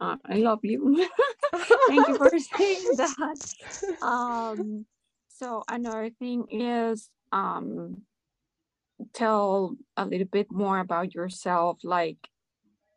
Uh, 0.01 0.17
I 0.25 0.35
love 0.37 0.61
you. 0.63 1.09
Thank 1.89 2.09
you 2.09 2.17
for 2.17 2.39
saying 2.39 2.85
that. 2.97 3.55
Um, 4.03 4.87
so 5.29 5.65
another 5.69 6.11
thing 6.11 6.47
is 6.51 7.11
um, 7.33 8.03
tell 9.13 9.77
a 9.97 10.05
little 10.05 10.27
bit 10.27 10.51
more 10.51 10.79
about 10.79 11.15
yourself 11.15 11.79
like 11.83 12.29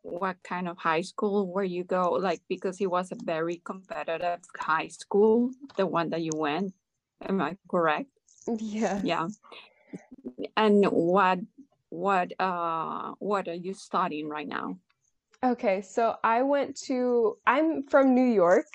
what 0.02 0.36
kind 0.42 0.68
of 0.68 0.76
high 0.78 1.00
school 1.00 1.46
where 1.46 1.64
you 1.64 1.84
go 1.84 2.12
like 2.12 2.40
because 2.48 2.80
it 2.80 2.90
was 2.90 3.12
a 3.12 3.16
very 3.24 3.62
competitive 3.64 4.40
high 4.58 4.88
school 4.88 5.50
the 5.76 5.86
one 5.86 6.10
that 6.10 6.22
you 6.22 6.32
went. 6.34 6.74
Am 7.28 7.40
i 7.40 7.56
correct? 7.70 8.10
Yeah. 8.58 9.00
Yeah. 9.04 9.28
And 10.56 10.84
what 10.86 11.38
what 11.90 12.32
uh 12.40 13.12
what 13.18 13.46
are 13.46 13.54
you 13.54 13.74
studying 13.74 14.28
right 14.28 14.48
now 14.48 14.78
okay 15.44 15.80
so 15.80 16.16
i 16.22 16.42
went 16.42 16.76
to 16.76 17.36
i'm 17.46 17.82
from 17.84 18.14
new 18.14 18.24
york 18.24 18.66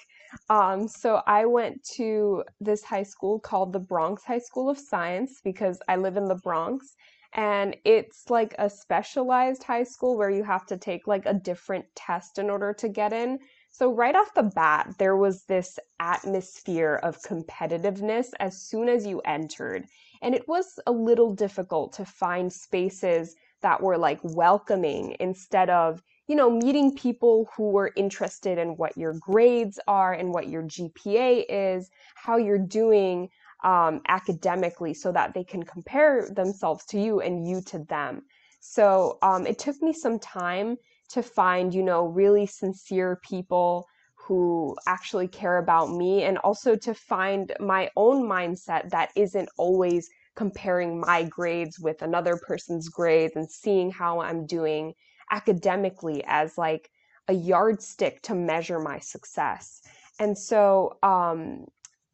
um, 0.50 0.88
so 0.88 1.22
I 1.26 1.46
went 1.46 1.84
to 1.96 2.44
this 2.60 2.84
high 2.84 3.04
school 3.04 3.40
called 3.40 3.72
the 3.72 3.80
Bronx 3.80 4.24
High 4.24 4.40
School 4.40 4.70
of 4.70 4.78
Science 4.78 5.40
because 5.44 5.80
I 5.88 5.96
live 5.96 6.18
in 6.18 6.26
the 6.26 6.36
Bronx 6.36 6.96
and 7.34 7.76
it's 7.86 8.30
like 8.30 8.56
a 8.58 8.70
specialized 8.70 9.64
high 9.64 9.84
school 9.84 10.18
where 10.18 10.30
you 10.30 10.44
have 10.44 10.66
to 10.68 10.78
take 10.78 11.08
like 11.08 11.26
a 11.26 11.34
different 11.34 11.86
test 11.96 12.40
in 12.40 12.50
order 12.50 12.74
to 12.74 12.90
get 12.90 13.14
in. 13.14 13.40
So, 13.70 13.94
right 13.94 14.16
off 14.16 14.34
the 14.34 14.44
bat, 14.44 14.96
there 14.98 15.18
was 15.18 15.44
this 15.44 15.78
atmosphere 16.00 17.00
of 17.04 17.22
competitiveness 17.22 18.30
as 18.40 18.62
soon 18.62 18.90
as 18.90 19.06
you 19.06 19.20
entered. 19.22 19.86
And 20.22 20.34
it 20.34 20.48
was 20.48 20.80
a 20.88 20.92
little 20.92 21.36
difficult 21.36 21.94
to 21.94 22.06
find 22.06 22.52
spaces 22.52 23.36
that 23.62 23.82
were 23.82 23.98
like 23.98 24.20
welcoming 24.24 25.16
instead 25.20 25.70
of, 25.70 26.02
you 26.28 26.36
know, 26.36 26.50
meeting 26.50 26.94
people 26.96 27.50
who 27.56 27.70
were 27.70 27.92
interested 27.96 28.58
in 28.58 28.76
what 28.78 28.98
your 28.98 29.14
grades 29.14 29.80
are 29.88 30.14
and 30.14 30.34
what 30.34 30.50
your 30.50 30.64
GPA 30.64 31.46
is, 31.50 31.90
how 32.16 32.38
you're 32.38 32.58
doing 32.58 33.30
um, 33.64 34.02
academically 34.08 34.94
so 34.94 35.12
that 35.12 35.34
they 35.34 35.44
can 35.44 35.64
compare 35.64 36.30
themselves 36.30 36.86
to 36.86 37.00
you 37.00 37.22
and 37.22 37.48
you 37.48 37.62
to 37.62 37.80
them. 37.80 38.24
So 38.60 39.18
um, 39.22 39.48
it 39.48 39.58
took 39.58 39.82
me 39.82 39.94
some 39.94 40.20
time 40.20 40.78
to 41.10 41.24
find, 41.24 41.74
you 41.74 41.84
know, 41.84 42.06
really 42.08 42.46
sincere 42.46 43.20
people 43.24 43.88
who 44.16 44.76
actually 44.88 45.28
care 45.28 45.58
about 45.58 45.90
me 45.90 46.24
and 46.24 46.38
also 46.40 46.76
to 46.76 46.94
find 46.94 47.54
my 47.62 47.90
own 47.96 48.28
mindset 48.28 48.90
that 48.90 49.12
isn't 49.16 49.48
always 49.58 50.10
comparing 50.36 51.00
my 51.00 51.24
grades 51.24 51.80
with 51.80 52.02
another 52.02 52.38
person's 52.46 52.90
grades 52.90 53.36
and 53.38 53.50
seeing 53.50 53.90
how 53.90 54.20
I'm 54.20 54.46
doing 54.46 54.94
academically 55.32 56.24
as 56.26 56.58
like 56.58 56.90
a 57.28 57.34
yardstick 57.34 58.22
to 58.24 58.36
measure 58.36 58.80
my 58.80 59.00
success. 59.00 59.82
And 60.20 60.38
so 60.38 60.98
um, 61.04 61.66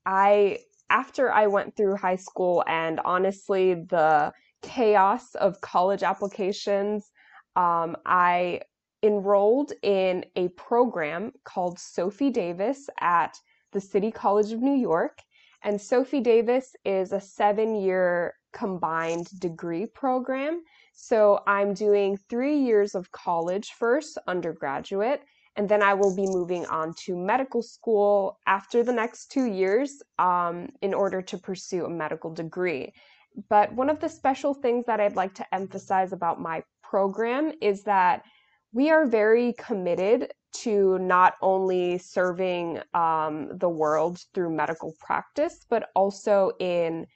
I 0.05 0.59
after 0.89 1.31
I 1.31 1.47
went 1.47 1.75
through 1.75 1.95
high 1.95 2.17
school 2.17 2.63
and 2.67 2.99
honestly 3.03 3.73
the 3.73 4.31
chaos 4.61 5.35
of 5.35 5.59
college 5.61 6.03
applications, 6.03 7.11
um, 7.55 7.95
I 8.05 8.61
enrolled 9.01 9.73
in 9.81 10.25
a 10.35 10.47
program 10.49 11.31
called 11.43 11.77
Sophie 11.77 12.29
Davis 12.29 12.89
at 12.99 13.37
the 13.71 13.81
City 13.81 14.11
College 14.11 14.51
of 14.51 14.61
New 14.61 14.75
York. 14.75 15.19
And 15.63 15.79
Sophie 15.79 16.21
Davis 16.21 16.75
is 16.85 17.11
a 17.11 17.19
seven 17.19 17.75
year 17.75 18.35
combined 18.53 19.27
degree 19.39 19.85
program. 19.85 20.63
So 20.93 21.41
I'm 21.47 21.73
doing 21.73 22.17
three 22.29 22.57
years 22.57 22.95
of 22.95 23.11
college 23.11 23.71
first, 23.71 24.17
undergraduate, 24.27 25.23
and 25.55 25.67
then 25.67 25.81
I 25.81 25.93
will 25.93 26.15
be 26.15 26.25
moving 26.27 26.65
on 26.67 26.93
to 27.05 27.15
medical 27.15 27.61
school 27.61 28.39
after 28.47 28.83
the 28.83 28.93
next 28.93 29.31
two 29.31 29.45
years 29.45 30.01
um, 30.17 30.69
in 30.81 30.93
order 30.93 31.21
to 31.21 31.37
pursue 31.37 31.85
a 31.85 31.89
medical 31.89 32.31
degree. 32.31 32.93
But 33.49 33.73
one 33.73 33.89
of 33.89 33.99
the 33.99 34.09
special 34.09 34.53
things 34.53 34.85
that 34.85 34.99
I'd 34.99 35.15
like 35.15 35.33
to 35.35 35.55
emphasize 35.55 36.13
about 36.13 36.39
my 36.39 36.63
program 36.83 37.51
is 37.61 37.83
that 37.83 38.23
we 38.71 38.89
are 38.89 39.05
very 39.05 39.53
committed 39.53 40.31
to 40.53 40.99
not 40.99 41.33
only 41.41 41.97
serving 41.97 42.79
um, 42.93 43.49
the 43.57 43.69
world 43.69 44.19
through 44.33 44.55
medical 44.55 44.93
practice, 44.99 45.65
but 45.69 45.89
also 45.95 46.51
in 46.59 47.07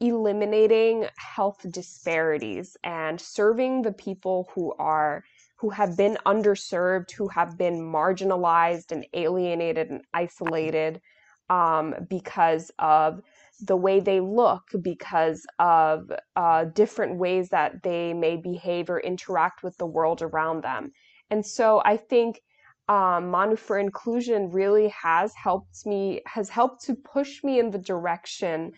eliminating 0.00 1.06
health 1.16 1.64
disparities 1.70 2.76
and 2.84 3.20
serving 3.20 3.82
the 3.82 3.92
people 3.92 4.50
who 4.54 4.72
are 4.78 5.24
who 5.56 5.70
have 5.70 5.96
been 5.96 6.18
underserved, 6.26 7.10
who 7.12 7.28
have 7.28 7.56
been 7.56 7.80
marginalized 7.80 8.92
and 8.92 9.06
alienated 9.14 9.88
and 9.88 10.02
isolated 10.12 11.00
um, 11.48 11.94
because 12.10 12.70
of 12.78 13.20
the 13.60 13.76
way 13.76 14.00
they 14.00 14.20
look, 14.20 14.62
because 14.82 15.46
of 15.58 16.10
uh, 16.36 16.64
different 16.64 17.18
ways 17.18 17.48
that 17.50 17.82
they 17.82 18.12
may 18.12 18.36
behave 18.36 18.90
or 18.90 19.00
interact 19.00 19.62
with 19.62 19.76
the 19.78 19.86
world 19.86 20.20
around 20.22 20.62
them. 20.62 20.92
And 21.30 21.46
so 21.46 21.80
I 21.84 21.96
think 21.96 22.40
um, 22.88 23.30
Manu 23.30 23.56
for 23.56 23.78
Inclusion 23.78 24.50
really 24.50 24.88
has 24.88 25.32
helped 25.34 25.86
me, 25.86 26.20
has 26.26 26.48
helped 26.48 26.84
to 26.84 26.94
push 26.94 27.42
me 27.42 27.58
in 27.58 27.70
the 27.70 27.78
direction 27.78 28.72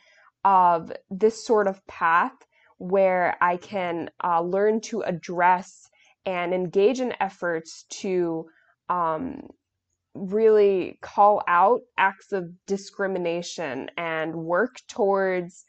of 0.47 0.93
this 1.11 1.45
sort 1.45 1.67
of 1.67 1.85
path 1.89 2.33
where 2.79 3.37
I 3.43 3.57
can 3.57 4.11
uh, 4.23 4.41
learn 4.43 4.81
to 4.83 5.01
address 5.03 5.91
and 6.25 6.55
engage 6.55 7.01
in 7.01 7.13
efforts 7.21 7.85
to 8.01 8.47
um, 8.89 9.49
really 10.15 10.99
call 11.03 11.43
out 11.49 11.81
acts 11.99 12.33
of 12.33 12.49
discrimination 12.67 13.91
and 13.97 14.35
work 14.35 14.77
towards 14.89 15.65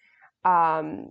um, 0.45 1.07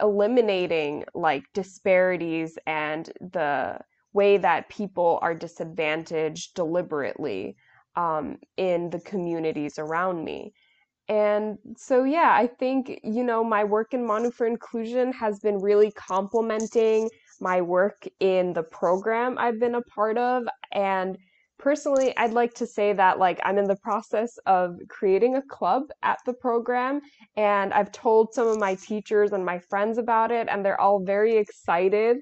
eliminating 0.00 1.04
like 1.12 1.42
disparities 1.54 2.56
and 2.66 3.10
the 3.20 3.78
way 4.12 4.36
that 4.38 4.68
people 4.68 5.18
are 5.22 5.34
disadvantaged 5.34 6.54
deliberately 6.54 7.56
um, 7.96 8.36
in 8.56 8.90
the 8.90 9.00
communities 9.00 9.76
around 9.76 10.24
me. 10.24 10.52
And 11.08 11.56
so, 11.76 12.04
yeah, 12.04 12.32
I 12.34 12.46
think, 12.46 13.00
you 13.02 13.24
know, 13.24 13.42
my 13.42 13.64
work 13.64 13.94
in 13.94 14.06
Manu 14.06 14.30
for 14.30 14.46
Inclusion 14.46 15.12
has 15.12 15.38
been 15.38 15.58
really 15.58 15.90
complementing 15.92 17.08
my 17.40 17.62
work 17.62 18.06
in 18.20 18.52
the 18.52 18.62
program 18.62 19.38
I've 19.38 19.58
been 19.58 19.74
a 19.74 19.82
part 19.82 20.18
of. 20.18 20.44
And 20.72 21.16
personally, 21.58 22.14
I'd 22.18 22.34
like 22.34 22.52
to 22.54 22.66
say 22.66 22.92
that, 22.92 23.18
like, 23.18 23.40
I'm 23.42 23.56
in 23.56 23.64
the 23.64 23.76
process 23.76 24.36
of 24.44 24.76
creating 24.88 25.36
a 25.36 25.42
club 25.42 25.84
at 26.02 26.18
the 26.26 26.34
program. 26.34 27.00
And 27.36 27.72
I've 27.72 27.92
told 27.92 28.34
some 28.34 28.46
of 28.46 28.58
my 28.58 28.74
teachers 28.74 29.32
and 29.32 29.46
my 29.46 29.58
friends 29.58 29.96
about 29.96 30.30
it, 30.30 30.46
and 30.50 30.62
they're 30.62 30.80
all 30.80 31.02
very 31.02 31.38
excited 31.38 32.18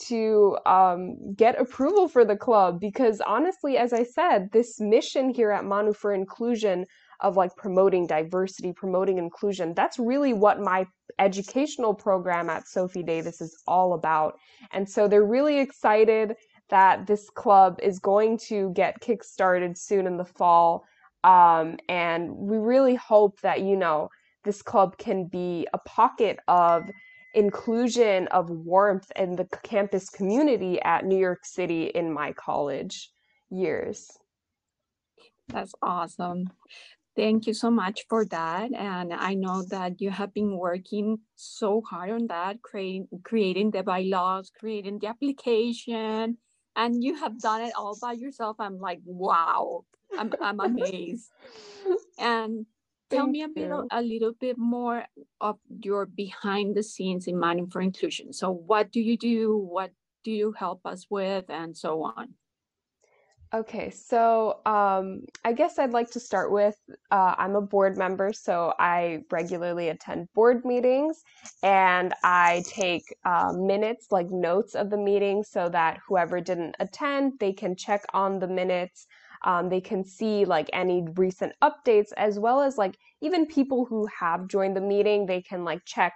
to 0.00 0.56
um, 0.64 1.34
get 1.34 1.60
approval 1.60 2.08
for 2.08 2.24
the 2.24 2.36
club 2.36 2.80
because 2.80 3.20
honestly 3.20 3.76
as 3.76 3.92
i 3.92 4.02
said 4.02 4.48
this 4.50 4.80
mission 4.80 5.28
here 5.28 5.50
at 5.50 5.62
manu 5.62 5.92
for 5.92 6.14
inclusion 6.14 6.86
of 7.20 7.36
like 7.36 7.54
promoting 7.56 8.06
diversity, 8.06 8.72
promoting 8.72 9.18
inclusion. 9.18 9.74
That's 9.74 9.98
really 9.98 10.32
what 10.32 10.60
my 10.60 10.86
educational 11.18 11.94
program 11.94 12.48
at 12.48 12.66
Sophie 12.66 13.02
Davis 13.02 13.40
is 13.40 13.56
all 13.66 13.94
about. 13.94 14.38
And 14.72 14.88
so 14.88 15.06
they're 15.06 15.24
really 15.24 15.58
excited 15.58 16.34
that 16.70 17.06
this 17.06 17.28
club 17.30 17.78
is 17.82 17.98
going 17.98 18.38
to 18.38 18.72
get 18.74 19.00
kickstarted 19.00 19.76
soon 19.76 20.06
in 20.06 20.16
the 20.16 20.24
fall. 20.24 20.84
Um, 21.24 21.76
and 21.88 22.34
we 22.34 22.56
really 22.56 22.94
hope 22.94 23.40
that, 23.40 23.60
you 23.60 23.76
know, 23.76 24.08
this 24.44 24.62
club 24.62 24.96
can 24.96 25.26
be 25.26 25.66
a 25.74 25.78
pocket 25.78 26.38
of 26.48 26.84
inclusion, 27.34 28.26
of 28.28 28.48
warmth 28.50 29.10
in 29.16 29.36
the 29.36 29.46
campus 29.62 30.08
community 30.08 30.80
at 30.82 31.04
New 31.04 31.18
York 31.18 31.44
City 31.44 31.86
in 31.86 32.12
my 32.12 32.32
college 32.32 33.10
years. 33.50 34.10
That's 35.48 35.74
awesome. 35.82 36.50
Thank 37.20 37.46
you 37.46 37.52
so 37.52 37.70
much 37.70 38.06
for 38.08 38.24
that. 38.24 38.72
And 38.72 39.12
I 39.12 39.34
know 39.34 39.62
that 39.68 40.00
you 40.00 40.08
have 40.08 40.32
been 40.32 40.56
working 40.56 41.18
so 41.36 41.82
hard 41.82 42.08
on 42.08 42.28
that, 42.28 42.62
creating 42.62 43.08
creating 43.24 43.72
the 43.72 43.82
bylaws, 43.82 44.50
creating 44.58 45.00
the 45.00 45.08
application, 45.08 46.38
and 46.76 47.04
you 47.04 47.16
have 47.16 47.38
done 47.38 47.60
it 47.60 47.74
all 47.76 47.98
by 48.00 48.12
yourself. 48.12 48.56
I'm 48.58 48.78
like, 48.78 49.00
wow, 49.04 49.84
I'm 50.18 50.32
I'm 50.40 50.60
amazed. 50.60 51.28
and 52.18 52.64
tell 53.10 53.26
Thank 53.26 53.32
me 53.32 53.42
a 53.42 53.48
bit 53.48 53.70
a 53.90 54.00
little 54.00 54.32
bit 54.32 54.56
more 54.56 55.04
of 55.42 55.58
your 55.68 56.06
behind 56.06 56.74
the 56.74 56.82
scenes 56.82 57.26
in 57.26 57.38
Manu 57.38 57.66
for 57.68 57.82
Inclusion. 57.82 58.32
So 58.32 58.50
what 58.50 58.90
do 58.92 59.00
you 59.02 59.18
do? 59.18 59.58
What 59.58 59.92
do 60.24 60.32
you 60.32 60.52
help 60.52 60.86
us 60.86 61.04
with 61.10 61.50
and 61.50 61.76
so 61.76 62.02
on? 62.02 62.39
Okay, 63.52 63.90
so 63.90 64.60
um, 64.64 65.24
I 65.44 65.52
guess 65.52 65.76
I'd 65.80 65.90
like 65.90 66.08
to 66.12 66.20
start 66.20 66.52
with 66.52 66.76
uh, 67.10 67.34
I'm 67.36 67.56
a 67.56 67.60
board 67.60 67.98
member, 67.98 68.32
so 68.32 68.72
I 68.78 69.22
regularly 69.32 69.88
attend 69.88 70.28
board 70.34 70.64
meetings 70.64 71.24
and 71.60 72.14
I 72.22 72.62
take 72.68 73.02
uh, 73.24 73.52
minutes, 73.52 74.06
like 74.12 74.30
notes 74.30 74.76
of 74.76 74.88
the 74.88 74.96
meeting, 74.96 75.42
so 75.42 75.68
that 75.68 75.98
whoever 76.06 76.40
didn't 76.40 76.76
attend, 76.78 77.40
they 77.40 77.52
can 77.52 77.74
check 77.74 78.04
on 78.14 78.38
the 78.38 78.46
minutes. 78.46 79.08
Um, 79.44 79.68
they 79.68 79.80
can 79.80 80.04
see 80.04 80.44
like 80.44 80.70
any 80.72 81.04
recent 81.16 81.52
updates, 81.60 82.12
as 82.16 82.38
well 82.38 82.60
as 82.60 82.78
like 82.78 82.96
even 83.20 83.46
people 83.46 83.84
who 83.84 84.06
have 84.20 84.46
joined 84.46 84.76
the 84.76 84.80
meeting, 84.80 85.26
they 85.26 85.42
can 85.42 85.64
like 85.64 85.80
check 85.84 86.12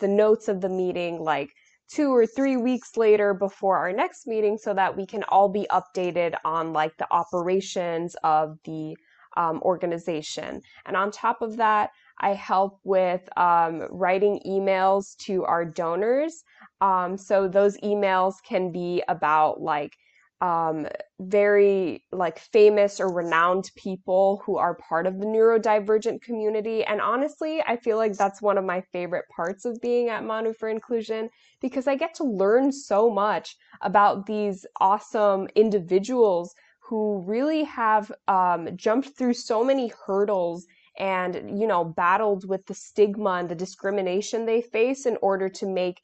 the 0.00 0.08
notes 0.08 0.48
of 0.48 0.62
the 0.62 0.70
meeting, 0.70 1.20
like 1.20 1.50
two 1.88 2.14
or 2.14 2.26
three 2.26 2.56
weeks 2.56 2.96
later 2.96 3.34
before 3.34 3.78
our 3.78 3.92
next 3.92 4.26
meeting 4.26 4.58
so 4.58 4.74
that 4.74 4.96
we 4.96 5.06
can 5.06 5.22
all 5.24 5.48
be 5.48 5.66
updated 5.70 6.34
on 6.44 6.72
like 6.72 6.96
the 6.98 7.10
operations 7.10 8.14
of 8.22 8.58
the 8.64 8.96
um, 9.36 9.60
organization. 9.62 10.60
And 10.86 10.96
on 10.96 11.10
top 11.10 11.42
of 11.42 11.56
that, 11.56 11.90
I 12.20 12.34
help 12.34 12.80
with 12.84 13.22
um, 13.36 13.86
writing 13.90 14.40
emails 14.46 15.16
to 15.18 15.44
our 15.44 15.64
donors. 15.64 16.44
Um, 16.80 17.16
so 17.16 17.48
those 17.48 17.78
emails 17.78 18.34
can 18.42 18.72
be 18.72 19.02
about 19.08 19.60
like 19.60 19.96
um, 20.40 20.86
very 21.20 22.04
like 22.12 22.38
famous 22.38 23.00
or 23.00 23.12
renowned 23.12 23.70
people 23.76 24.42
who 24.44 24.56
are 24.56 24.74
part 24.76 25.06
of 25.06 25.18
the 25.18 25.26
neurodivergent 25.26 26.22
community. 26.22 26.84
And 26.84 27.00
honestly, 27.00 27.62
I 27.66 27.76
feel 27.76 27.96
like 27.96 28.12
that's 28.12 28.40
one 28.40 28.58
of 28.58 28.64
my 28.64 28.80
favorite 28.92 29.24
parts 29.34 29.64
of 29.64 29.80
being 29.80 30.08
at 30.08 30.24
Manu 30.24 30.52
for 30.52 30.68
Inclusion 30.68 31.28
because 31.60 31.88
I 31.88 31.96
get 31.96 32.14
to 32.14 32.24
learn 32.24 32.70
so 32.70 33.10
much 33.10 33.56
about 33.82 34.26
these 34.26 34.64
awesome 34.80 35.48
individuals 35.56 36.54
who 36.80 37.22
really 37.26 37.64
have 37.64 38.12
um, 38.28 38.68
jumped 38.76 39.10
through 39.18 39.34
so 39.34 39.64
many 39.64 39.92
hurdles 40.06 40.66
and 40.98 41.60
you 41.60 41.66
know 41.66 41.84
battled 41.84 42.48
with 42.48 42.66
the 42.66 42.74
stigma 42.74 43.30
and 43.32 43.48
the 43.48 43.54
discrimination 43.54 44.46
they 44.46 44.60
face 44.60 45.06
in 45.06 45.16
order 45.22 45.48
to 45.48 45.66
make 45.66 46.00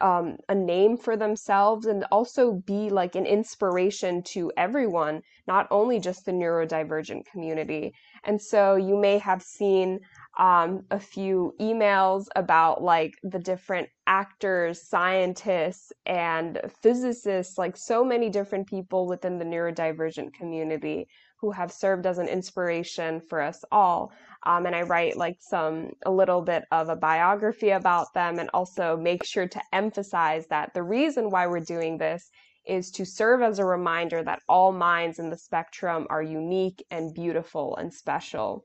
um, 0.00 0.36
a 0.48 0.54
name 0.54 0.96
for 0.96 1.16
themselves 1.16 1.86
and 1.86 2.04
also 2.10 2.52
be 2.52 2.90
like 2.90 3.14
an 3.14 3.26
inspiration 3.26 4.22
to 4.22 4.52
everyone, 4.56 5.22
not 5.46 5.66
only 5.70 6.00
just 6.00 6.24
the 6.24 6.32
neurodivergent 6.32 7.26
community. 7.26 7.94
And 8.24 8.40
so 8.40 8.76
you 8.76 8.96
may 8.96 9.18
have 9.18 9.42
seen 9.42 10.00
um, 10.38 10.84
a 10.90 10.98
few 10.98 11.54
emails 11.60 12.26
about 12.34 12.82
like 12.82 13.14
the 13.22 13.38
different 13.38 13.88
actors, 14.06 14.82
scientists, 14.88 15.92
and 16.06 16.60
physicists, 16.82 17.56
like 17.56 17.76
so 17.76 18.04
many 18.04 18.28
different 18.28 18.66
people 18.66 19.06
within 19.06 19.38
the 19.38 19.44
neurodivergent 19.44 20.32
community 20.34 21.06
who 21.40 21.52
have 21.52 21.70
served 21.70 22.06
as 22.06 22.18
an 22.18 22.28
inspiration 22.28 23.20
for 23.20 23.40
us 23.40 23.64
all. 23.70 24.12
Um, 24.46 24.66
and 24.66 24.74
I 24.74 24.82
write 24.82 25.16
like 25.16 25.36
some, 25.40 25.90
a 26.04 26.10
little 26.10 26.42
bit 26.42 26.64
of 26.72 26.88
a 26.88 26.96
biography 26.96 27.70
about 27.70 28.12
them 28.14 28.38
and 28.38 28.50
also 28.52 28.96
make 28.96 29.24
sure 29.24 29.46
to 29.46 29.60
emphasize 29.72 30.46
that 30.48 30.74
the 30.74 30.82
reason 30.82 31.30
why 31.30 31.46
we're 31.46 31.60
doing 31.60 31.98
this 31.98 32.30
is 32.66 32.90
to 32.92 33.04
serve 33.04 33.42
as 33.42 33.58
a 33.58 33.64
reminder 33.64 34.22
that 34.22 34.40
all 34.48 34.72
minds 34.72 35.18
in 35.18 35.30
the 35.30 35.36
spectrum 35.36 36.06
are 36.08 36.22
unique 36.22 36.82
and 36.90 37.14
beautiful 37.14 37.76
and 37.76 37.92
special. 37.92 38.64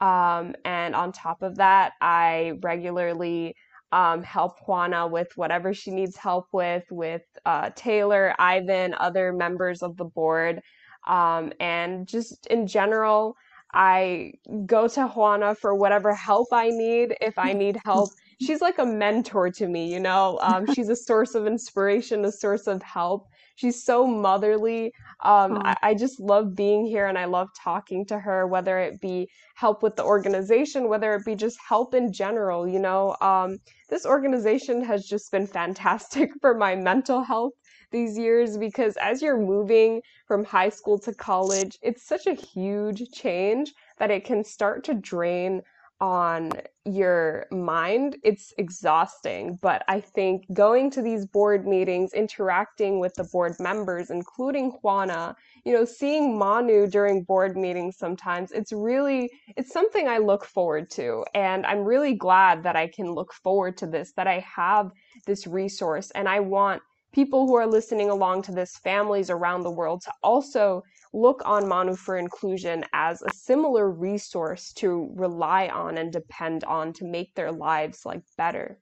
Um, 0.00 0.54
and 0.64 0.94
on 0.94 1.12
top 1.12 1.42
of 1.42 1.56
that, 1.56 1.92
I 2.00 2.54
regularly 2.62 3.54
um, 3.92 4.22
help 4.22 4.56
Juana 4.66 5.06
with 5.06 5.28
whatever 5.36 5.74
she 5.74 5.90
needs 5.90 6.16
help 6.16 6.46
with, 6.52 6.84
with 6.90 7.22
uh, 7.44 7.70
Taylor, 7.74 8.34
Ivan, 8.38 8.94
other 8.94 9.32
members 9.32 9.82
of 9.82 9.96
the 9.96 10.04
board. 10.04 10.60
Um, 11.06 11.52
and 11.60 12.06
just 12.06 12.46
in 12.46 12.66
general, 12.66 13.34
I 13.72 14.34
go 14.66 14.88
to 14.88 15.06
Juana 15.08 15.54
for 15.54 15.74
whatever 15.74 16.14
help 16.14 16.48
I 16.52 16.70
need. 16.70 17.16
If 17.20 17.38
I 17.38 17.52
need 17.52 17.78
help, 17.84 18.10
she's 18.40 18.60
like 18.60 18.78
a 18.78 18.86
mentor 18.86 19.50
to 19.50 19.66
me, 19.68 19.92
you 19.92 20.00
know? 20.00 20.38
Um, 20.42 20.66
she's 20.66 20.88
a 20.88 20.96
source 20.96 21.34
of 21.34 21.46
inspiration, 21.46 22.24
a 22.24 22.32
source 22.32 22.66
of 22.66 22.82
help. 22.82 23.28
She's 23.60 23.84
so 23.84 24.06
motherly. 24.06 24.86
Um, 25.22 25.58
I, 25.58 25.76
I, 25.82 25.94
just 25.94 26.18
love 26.18 26.54
being 26.54 26.86
here 26.86 27.08
and 27.08 27.18
I 27.18 27.26
love 27.26 27.48
talking 27.54 28.06
to 28.06 28.18
her, 28.18 28.46
whether 28.46 28.78
it 28.78 29.02
be 29.02 29.28
help 29.54 29.82
with 29.82 29.96
the 29.96 30.02
organization, 30.02 30.88
whether 30.88 31.14
it 31.14 31.26
be 31.26 31.34
just 31.34 31.58
help 31.68 31.92
in 31.92 32.10
general. 32.10 32.66
You 32.66 32.78
know, 32.78 33.16
um, 33.20 33.58
this 33.90 34.06
organization 34.06 34.82
has 34.84 35.04
just 35.04 35.30
been 35.30 35.46
fantastic 35.46 36.30
for 36.40 36.54
my 36.54 36.74
mental 36.74 37.22
health 37.22 37.52
these 37.92 38.16
years 38.16 38.56
because 38.56 38.96
as 38.96 39.20
you're 39.20 39.38
moving 39.38 40.00
from 40.26 40.42
high 40.42 40.70
school 40.70 40.98
to 41.00 41.12
college, 41.12 41.78
it's 41.82 42.08
such 42.08 42.26
a 42.26 42.32
huge 42.32 43.02
change 43.12 43.74
that 43.98 44.10
it 44.10 44.24
can 44.24 44.42
start 44.42 44.84
to 44.84 44.94
drain 44.94 45.60
on 46.00 46.52
your 46.86 47.46
mind, 47.50 48.16
it's 48.22 48.54
exhausting. 48.56 49.58
But 49.60 49.84
I 49.86 50.00
think 50.00 50.46
going 50.52 50.90
to 50.92 51.02
these 51.02 51.26
board 51.26 51.66
meetings, 51.66 52.14
interacting 52.14 53.00
with 53.00 53.14
the 53.14 53.24
board 53.24 53.54
members, 53.60 54.10
including 54.10 54.70
Juana, 54.82 55.36
you 55.64 55.72
know, 55.72 55.84
seeing 55.84 56.38
Manu 56.38 56.86
during 56.86 57.22
board 57.22 57.56
meetings 57.56 57.98
sometimes, 57.98 58.50
it's 58.52 58.72
really, 58.72 59.30
it's 59.56 59.72
something 59.72 60.08
I 60.08 60.18
look 60.18 60.44
forward 60.44 60.90
to. 60.92 61.24
And 61.34 61.66
I'm 61.66 61.84
really 61.84 62.14
glad 62.14 62.62
that 62.62 62.76
I 62.76 62.86
can 62.86 63.12
look 63.12 63.32
forward 63.32 63.76
to 63.78 63.86
this, 63.86 64.12
that 64.12 64.26
I 64.26 64.38
have 64.40 64.90
this 65.26 65.46
resource. 65.46 66.10
And 66.12 66.28
I 66.28 66.40
want 66.40 66.82
people 67.12 67.46
who 67.46 67.56
are 67.56 67.66
listening 67.66 68.08
along 68.08 68.42
to 68.42 68.52
this, 68.52 68.76
families 68.78 69.30
around 69.30 69.64
the 69.64 69.70
world, 69.70 70.02
to 70.02 70.12
also 70.22 70.82
look 71.12 71.42
on 71.44 71.68
Manu 71.68 71.96
for 71.96 72.16
Inclusion 72.16 72.84
as 72.92 73.22
a 73.22 73.30
similar 73.30 73.90
resource 73.90 74.72
to 74.74 75.10
rely 75.14 75.68
on 75.68 75.98
and 75.98 76.12
depend 76.12 76.64
on 76.64 76.92
to 76.94 77.04
make 77.04 77.34
their 77.34 77.52
lives 77.52 78.06
like 78.06 78.22
better. 78.36 78.78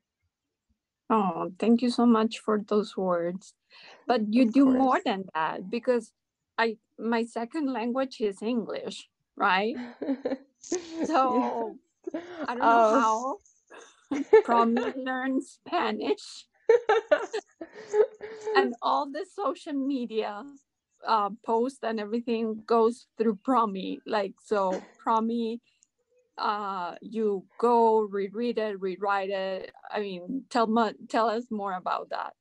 Oh, 1.11 1.51
thank 1.59 1.81
you 1.81 1.91
so 1.91 2.05
much 2.05 2.39
for 2.39 2.61
those 2.69 2.97
words. 2.97 3.55
But 4.07 4.33
you 4.33 4.45
of 4.45 4.53
do 4.53 4.65
course. 4.65 4.79
more 4.79 5.01
than 5.05 5.25
that 5.35 5.71
because 5.71 6.13
I 6.59 6.77
my 6.99 7.25
second 7.25 7.73
language 7.73 8.21
is 8.21 8.43
English, 8.43 9.09
right? 9.37 9.75
so 11.05 11.79
yes. 12.13 12.25
I 12.47 12.55
don't 12.55 12.69
know 12.69 12.83
how 13.01 13.39
Promi 14.45 14.93
learn 14.97 15.41
Spanish. 15.41 16.47
and 18.57 18.75
all 18.83 19.11
the 19.11 19.25
social 19.35 19.73
media 19.73 20.43
uh, 21.07 21.31
post 21.45 21.79
and 21.83 22.01
everything 22.01 22.63
goes 22.67 23.07
through 23.17 23.39
Promi. 23.47 23.99
Like 24.07 24.35
so, 24.45 24.83
Promi, 25.05 25.61
uh, 26.37 26.95
you 27.01 27.45
go 27.59 28.01
reread 28.01 28.59
it, 28.59 28.81
rewrite 28.81 29.31
it. 29.31 29.73
I 29.91 30.01
mean, 30.01 30.45
tell 30.51 30.69
tell 31.09 31.29
us 31.29 31.45
more 31.51 31.75
about 31.75 32.11
that. 32.11 32.33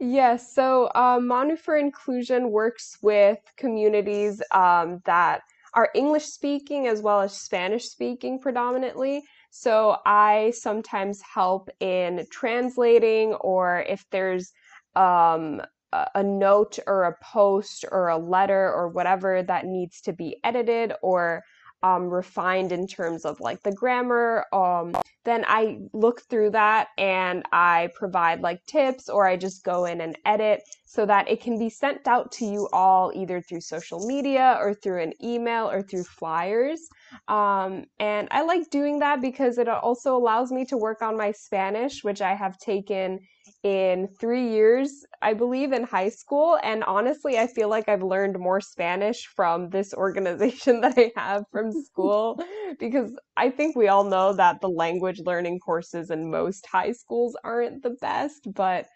Yes, 0.00 0.54
so 0.54 0.90
uh, 0.94 1.18
Manu 1.20 1.56
for 1.56 1.76
Inclusion 1.76 2.50
works 2.50 2.98
with 3.02 3.38
communities 3.56 4.40
um, 4.52 5.00
that 5.06 5.42
are 5.74 5.90
English 5.94 6.26
speaking 6.26 6.86
as 6.86 7.02
well 7.02 7.20
as 7.20 7.38
Spanish 7.38 7.88
speaking 7.88 8.38
predominantly. 8.38 9.24
So 9.50 9.96
I 10.06 10.52
sometimes 10.54 11.20
help 11.22 11.68
in 11.80 12.26
translating, 12.30 13.34
or 13.34 13.84
if 13.88 14.04
there's 14.10 14.52
um, 14.94 15.62
a 15.92 16.22
note 16.22 16.78
or 16.86 17.04
a 17.04 17.16
post 17.22 17.84
or 17.90 18.08
a 18.08 18.18
letter 18.18 18.72
or 18.72 18.88
whatever 18.88 19.42
that 19.42 19.66
needs 19.66 20.00
to 20.02 20.12
be 20.12 20.36
edited 20.44 20.92
or 21.02 21.42
um, 21.82 22.08
refined 22.08 22.72
in 22.72 22.86
terms 22.86 23.24
of 23.24 23.38
like 23.40 23.62
the 23.62 23.72
grammar, 23.72 24.44
um, 24.52 24.92
then 25.24 25.44
I 25.46 25.78
look 25.92 26.22
through 26.22 26.50
that 26.50 26.88
and 26.98 27.44
I 27.52 27.90
provide 27.94 28.40
like 28.40 28.64
tips 28.66 29.08
or 29.08 29.26
I 29.26 29.36
just 29.36 29.64
go 29.64 29.84
in 29.84 30.00
and 30.00 30.18
edit 30.24 30.62
so 30.86 31.06
that 31.06 31.28
it 31.30 31.40
can 31.40 31.58
be 31.58 31.70
sent 31.70 32.08
out 32.08 32.32
to 32.32 32.46
you 32.46 32.68
all 32.72 33.12
either 33.14 33.40
through 33.40 33.60
social 33.60 34.06
media 34.06 34.56
or 34.60 34.74
through 34.74 35.02
an 35.02 35.12
email 35.22 35.70
or 35.70 35.82
through 35.82 36.04
flyers. 36.04 36.80
Um, 37.28 37.84
and 38.00 38.26
I 38.30 38.42
like 38.42 38.70
doing 38.70 38.98
that 38.98 39.20
because 39.20 39.58
it 39.58 39.68
also 39.68 40.16
allows 40.16 40.50
me 40.50 40.64
to 40.66 40.76
work 40.76 41.00
on 41.00 41.16
my 41.16 41.30
Spanish, 41.30 42.02
which 42.02 42.20
I 42.20 42.34
have 42.34 42.58
taken 42.58 43.20
in 43.64 44.08
three 44.20 44.48
years, 44.48 45.04
I 45.20 45.34
believe, 45.34 45.72
in 45.72 45.82
high 45.82 46.10
school. 46.10 46.58
And 46.62 46.84
honestly, 46.84 47.38
I 47.38 47.46
feel 47.48 47.68
like 47.68 47.88
I've 47.88 48.02
learned 48.02 48.38
more 48.38 48.60
Spanish 48.60 49.26
from 49.26 49.70
this 49.70 49.92
organization 49.94 50.80
that 50.82 50.94
I 50.96 51.12
have 51.16 51.44
from 51.50 51.72
school 51.72 52.40
because 52.78 53.10
I 53.36 53.50
think 53.50 53.76
we 53.76 53.88
all 53.88 54.04
know 54.04 54.32
that 54.32 54.60
the 54.60 54.68
language 54.68 55.20
learning 55.20 55.58
courses 55.60 56.10
in 56.10 56.30
most 56.30 56.66
high 56.66 56.92
schools 56.92 57.36
aren't 57.44 57.82
the 57.82 57.96
best. 58.00 58.48
But 58.54 58.86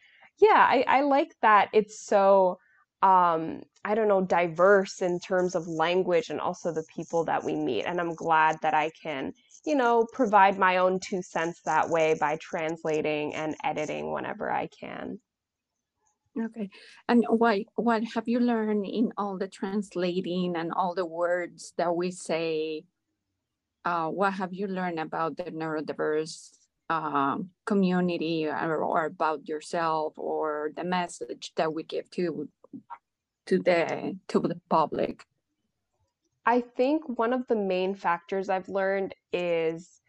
yeah, 0.40 0.66
I, 0.68 0.85
I 0.87 1.01
like 1.03 1.35
that 1.42 1.68
it's 1.72 2.05
so 2.07 2.59
um, 3.03 3.62
I 3.85 3.96
don't 3.96 4.07
know, 4.07 4.22
diverse 4.22 5.03
in 5.03 5.18
terms 5.18 5.57
of 5.57 5.66
language 5.66 6.31
and 6.31 6.40
also 6.40 6.72
the 6.72 6.85
people 6.94 7.25
that 7.25 7.42
we 7.42 7.57
meet. 7.57 7.85
And 7.85 8.01
I'm 8.01 8.14
glad 8.14 8.59
that 8.62 8.75
I 8.75 8.90
can, 9.03 9.33
you 9.64 9.77
know, 9.77 10.07
provide 10.12 10.59
my 10.59 10.79
own 10.79 10.98
two 10.98 11.22
cents 11.22 11.61
that 11.64 11.88
way 11.88 12.16
by 12.18 12.37
translating 12.40 13.35
and 13.35 13.55
editing 13.62 14.12
whenever 14.12 14.51
I 14.51 14.66
can. 14.66 15.20
Okay. 16.40 16.70
And 17.09 17.25
what 17.29 17.59
what 17.75 18.03
have 18.14 18.27
you 18.27 18.40
learned 18.40 18.87
in 18.87 19.12
all 19.18 19.37
the 19.37 19.48
translating 19.48 20.57
and 20.57 20.72
all 20.72 20.94
the 20.94 21.07
words 21.07 21.75
that 21.77 21.94
we 21.94 22.11
say? 22.11 22.85
Uh, 23.85 24.09
what 24.09 24.33
have 24.35 24.53
you 24.53 24.66
learned 24.66 25.01
about 25.01 25.37
the 25.37 25.44
neurodiverse 25.44 26.51
uh, 26.88 27.37
community 27.66 28.46
or, 28.46 28.77
or 28.77 29.07
about 29.07 29.48
yourself 29.48 30.14
or 30.16 30.70
the 30.77 30.85
message 30.85 31.53
that 31.57 31.75
we 31.75 31.83
give 31.83 32.09
to 32.11 32.48
to 33.46 33.59
the 33.59 34.16
to 34.29 34.40
the 34.40 34.61
public? 34.70 35.27
I 36.44 36.61
think 36.76 37.02
one 37.18 37.33
of 37.33 37.46
the 37.46 37.57
main 37.57 37.94
factors 37.94 38.48
I've 38.48 38.68
learned 38.68 39.14
is 39.33 40.00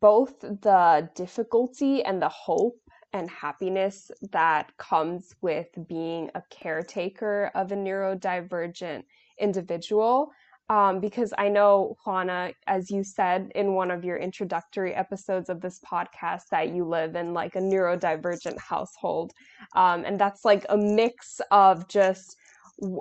both 0.00 0.40
the 0.40 1.08
difficulty 1.14 2.04
and 2.04 2.20
the 2.20 2.28
hope 2.28 2.78
and 3.12 3.28
happiness 3.28 4.10
that 4.32 4.76
comes 4.78 5.34
with 5.40 5.66
being 5.88 6.30
a 6.34 6.42
caretaker 6.50 7.50
of 7.54 7.72
a 7.72 7.76
neurodivergent 7.76 9.02
individual. 9.38 10.30
Um, 10.70 11.00
because 11.00 11.34
I 11.36 11.48
know, 11.48 11.96
Juana, 12.06 12.52
as 12.66 12.90
you 12.90 13.04
said 13.04 13.50
in 13.54 13.74
one 13.74 13.90
of 13.90 14.04
your 14.04 14.16
introductory 14.16 14.94
episodes 14.94 15.50
of 15.50 15.60
this 15.60 15.80
podcast, 15.80 16.44
that 16.50 16.74
you 16.74 16.84
live 16.86 17.14
in 17.16 17.34
like 17.34 17.56
a 17.56 17.60
neurodivergent 17.60 18.58
household. 18.58 19.32
Um, 19.74 20.04
and 20.04 20.18
that's 20.18 20.44
like 20.44 20.64
a 20.70 20.76
mix 20.76 21.40
of 21.50 21.88
just 21.88 22.36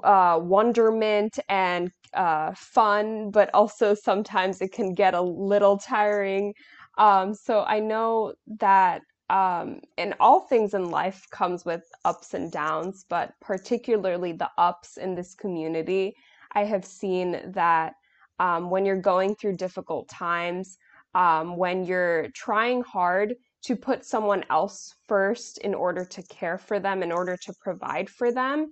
uh, 0.03 0.39
wonderment 0.41 1.39
and 1.47 1.91
uh, 2.13 2.53
fun, 2.55 3.31
but 3.31 3.49
also 3.53 3.93
sometimes 3.93 4.61
it 4.61 4.71
can 4.71 4.93
get 4.93 5.13
a 5.13 5.21
little 5.21 5.77
tiring. 5.77 6.53
Um, 6.97 7.33
so 7.33 7.63
I 7.63 7.79
know 7.79 8.33
that 8.59 9.01
um, 9.29 9.79
in 9.97 10.13
all 10.19 10.41
things 10.41 10.73
in 10.73 10.91
life 10.91 11.25
comes 11.31 11.63
with 11.63 11.83
ups 12.03 12.33
and 12.33 12.51
downs, 12.51 13.05
but 13.09 13.33
particularly 13.39 14.33
the 14.33 14.49
ups 14.57 14.97
in 14.97 15.15
this 15.15 15.33
community, 15.35 16.13
I 16.51 16.65
have 16.65 16.83
seen 16.83 17.39
that 17.53 17.93
um, 18.39 18.69
when 18.69 18.85
you're 18.85 18.99
going 18.99 19.35
through 19.35 19.55
difficult 19.55 20.09
times, 20.09 20.77
um, 21.15 21.55
when 21.55 21.85
you're 21.85 22.27
trying 22.33 22.81
hard 22.81 23.35
to 23.63 23.75
put 23.75 24.03
someone 24.03 24.43
else 24.49 24.95
first 25.07 25.59
in 25.59 25.73
order 25.73 26.03
to 26.03 26.23
care 26.23 26.57
for 26.57 26.79
them, 26.79 27.03
in 27.03 27.11
order 27.11 27.37
to 27.37 27.53
provide 27.61 28.09
for 28.09 28.31
them, 28.31 28.69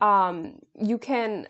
um, 0.00 0.58
you 0.80 0.96
can 0.96 1.46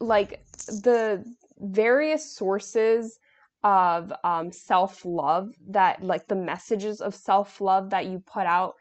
like 0.00 0.42
the 0.66 1.24
various 1.58 2.34
sources 2.36 3.18
of 3.64 4.12
um, 4.24 4.52
self 4.52 5.04
love 5.04 5.50
that 5.68 6.02
like 6.02 6.28
the 6.28 6.36
messages 6.36 7.00
of 7.00 7.14
self 7.14 7.60
love 7.60 7.90
that 7.90 8.06
you 8.06 8.22
put 8.26 8.46
out. 8.46 8.74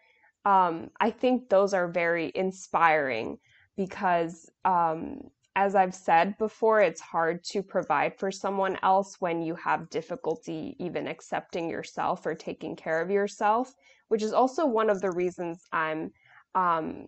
Um, 0.45 0.89
I 0.99 1.09
think 1.11 1.49
those 1.49 1.73
are 1.73 1.87
very 1.89 2.31
inspiring 2.35 3.37
because, 3.75 4.49
um, 4.63 5.19
as 5.55 5.75
I've 5.75 5.95
said 5.95 6.37
before, 6.37 6.79
it's 6.81 7.01
hard 7.01 7.43
to 7.45 7.63
provide 7.63 8.17
for 8.17 8.31
someone 8.31 8.77
else 8.83 9.17
when 9.19 9.41
you 9.41 9.55
have 9.55 9.89
difficulty 9.89 10.75
even 10.79 11.07
accepting 11.07 11.69
yourself 11.69 12.25
or 12.25 12.35
taking 12.35 12.75
care 12.75 13.01
of 13.01 13.09
yourself, 13.09 13.73
which 14.07 14.21
is 14.21 14.33
also 14.33 14.65
one 14.65 14.89
of 14.89 15.01
the 15.01 15.11
reasons 15.11 15.65
I'm 15.73 16.11
um, 16.55 17.07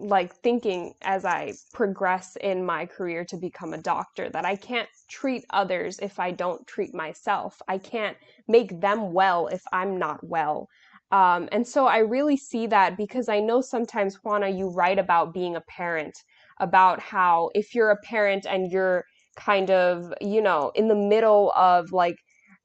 like 0.00 0.34
thinking 0.36 0.94
as 1.02 1.24
I 1.24 1.54
progress 1.74 2.36
in 2.40 2.64
my 2.66 2.86
career 2.86 3.24
to 3.26 3.36
become 3.36 3.74
a 3.74 3.78
doctor 3.78 4.28
that 4.30 4.44
I 4.44 4.56
can't 4.56 4.88
treat 5.08 5.44
others 5.50 5.98
if 6.00 6.18
I 6.20 6.32
don't 6.32 6.66
treat 6.66 6.94
myself. 6.94 7.60
I 7.68 7.78
can't 7.78 8.16
make 8.48 8.80
them 8.80 9.12
well 9.12 9.48
if 9.48 9.62
I'm 9.72 9.98
not 9.98 10.20
well. 10.22 10.68
Um, 11.12 11.48
and 11.52 11.66
so 11.66 11.86
I 11.86 11.98
really 11.98 12.36
see 12.36 12.66
that 12.68 12.96
because 12.96 13.28
I 13.28 13.40
know 13.40 13.60
sometimes, 13.60 14.18
Juana, 14.24 14.48
you 14.48 14.70
write 14.70 14.98
about 14.98 15.34
being 15.34 15.56
a 15.56 15.60
parent, 15.62 16.16
about 16.60 17.00
how 17.00 17.50
if 17.54 17.74
you're 17.74 17.90
a 17.90 17.96
parent 17.98 18.46
and 18.48 18.70
you're 18.70 19.04
kind 19.36 19.70
of, 19.70 20.12
you 20.20 20.42
know, 20.42 20.72
in 20.74 20.88
the 20.88 20.94
middle 20.96 21.52
of 21.56 21.92
like 21.92 22.16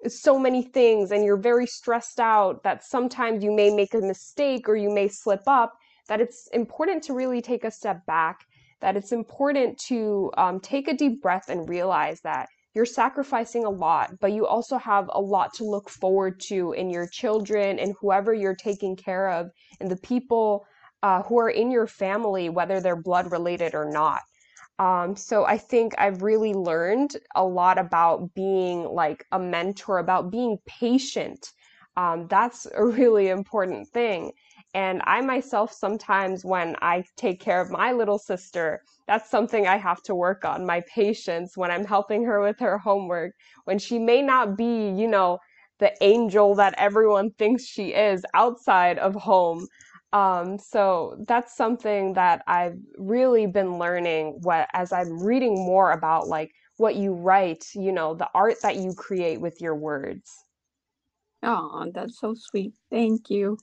so 0.07 0.37
many 0.37 0.61
things 0.63 1.11
and 1.11 1.23
you're 1.25 1.37
very 1.37 1.65
stressed 1.67 2.19
out, 2.19 2.63
that 2.63 2.83
sometimes 2.83 3.43
you 3.43 3.51
may 3.51 3.73
make 3.75 3.93
a 3.93 3.99
mistake 3.99 4.69
or 4.69 4.75
you 4.75 4.91
may 4.91 5.07
slip 5.07 5.43
up, 5.47 5.73
that 6.07 6.21
it's 6.21 6.47
important 6.47 7.03
to 7.03 7.13
really 7.13 7.41
take 7.41 7.63
a 7.63 7.71
step 7.71 8.05
back, 8.05 8.45
that 8.81 8.95
it's 8.95 9.11
important 9.11 9.77
to 9.87 10.31
um, 10.37 10.59
take 10.59 10.87
a 10.87 10.93
deep 10.93 11.21
breath 11.21 11.49
and 11.49 11.67
realize 11.67 12.21
that 12.21 12.47
you're 12.75 12.85
sacrificing 12.85 13.63
a 13.63 13.69
lot, 13.69 14.19
but 14.19 14.33
you 14.33 14.45
also 14.45 14.77
have 14.77 15.09
a 15.13 15.21
lot 15.21 15.53
to 15.53 15.63
look 15.63 15.89
forward 15.89 16.39
to 16.41 16.73
in 16.73 16.89
your 16.89 17.07
children 17.07 17.79
and 17.79 17.95
whoever 18.01 18.33
you're 18.33 18.55
taking 18.55 18.97
care 18.97 19.29
of 19.29 19.49
and 19.79 19.89
the 19.89 19.97
people 19.97 20.67
uh, 21.01 21.23
who 21.23 21.39
are 21.39 21.49
in 21.49 21.71
your 21.71 21.87
family, 21.87 22.49
whether 22.49 22.81
they're 22.81 23.01
blood 23.01 23.31
related 23.31 23.73
or 23.75 23.89
not. 23.89 24.21
Um, 24.77 25.15
so 25.15 25.45
I 25.45 25.57
think 25.57 25.95
I've 25.97 26.21
really 26.21 26.53
learned 26.53 27.15
a 27.33 27.45
lot 27.45 27.77
about 27.77 28.33
being 28.33 28.83
like 28.83 29.25
a 29.31 29.39
mentor, 29.39 29.99
about 29.99 30.31
being 30.31 30.57
patient. 30.65 31.53
Um, 31.95 32.27
that's 32.27 32.67
a 32.75 32.85
really 32.99 33.29
important 33.29 33.87
thing. 33.87 34.33
And 34.75 35.01
I 35.05 35.21
myself, 35.21 35.73
sometimes 35.73 36.45
when 36.45 36.77
I 36.83 37.05
take 37.17 37.41
care 37.41 37.61
of 37.61 37.71
my 37.71 37.93
little 37.93 38.19
sister, 38.19 38.83
that's 39.07 39.29
something 39.31 39.67
I 39.67 39.77
have 39.77 40.03
to 40.03 40.15
work 40.15 40.45
on 40.45 40.65
my 40.67 40.81
patience 40.93 41.57
when 41.57 41.71
I'm 41.71 41.85
helping 41.85 42.25
her 42.25 42.41
with 42.41 42.59
her 42.59 42.77
homework, 42.79 43.33
when 43.65 43.79
she 43.79 43.99
may 43.99 44.21
not 44.21 44.57
be, 44.57 44.89
you 44.89 45.07
know, 45.07 45.39
the 45.79 45.93
angel 46.03 46.55
that 46.57 46.75
everyone 46.77 47.31
thinks 47.39 47.65
she 47.65 47.93
is 47.95 48.25
outside 48.35 48.99
of 48.99 49.15
home. 49.15 49.67
Um, 50.13 50.59
so 50.59 51.17
that's 51.27 51.55
something 51.57 52.13
that 52.13 52.43
I've 52.47 52.77
really 52.97 53.47
been 53.47 53.79
learning 53.79 54.39
what 54.43 54.69
as 54.73 54.93
I'm 54.93 55.23
reading 55.23 55.55
more 55.55 55.91
about 55.91 56.27
like 56.29 56.51
what 56.77 56.95
you 56.95 57.13
write, 57.13 57.65
you 57.75 57.91
know, 57.93 58.13
the 58.15 58.29
art 58.35 58.57
that 58.63 58.77
you 58.77 58.93
create 58.93 59.41
with 59.41 59.61
your 59.61 59.75
words. 59.75 60.44
Oh, 61.45 61.91
that's 61.93 62.19
so 62.19 62.33
sweet. 62.33 62.73
Thank 62.89 63.29
you. 63.29 63.57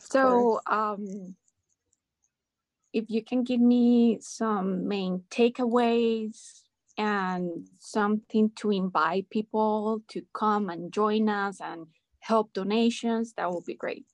So, 0.00 0.60
um, 0.66 1.36
if 2.92 3.08
you 3.08 3.22
can 3.22 3.44
give 3.44 3.60
me 3.60 4.18
some 4.20 4.88
main 4.88 5.22
takeaways 5.30 6.62
and 6.96 7.68
something 7.78 8.50
to 8.56 8.72
invite 8.72 9.30
people 9.30 10.02
to 10.08 10.22
come 10.34 10.68
and 10.68 10.92
join 10.92 11.28
us 11.28 11.60
and 11.60 11.86
help 12.18 12.52
donations, 12.52 13.34
that 13.34 13.50
would 13.52 13.64
be 13.64 13.74
great. 13.74 14.06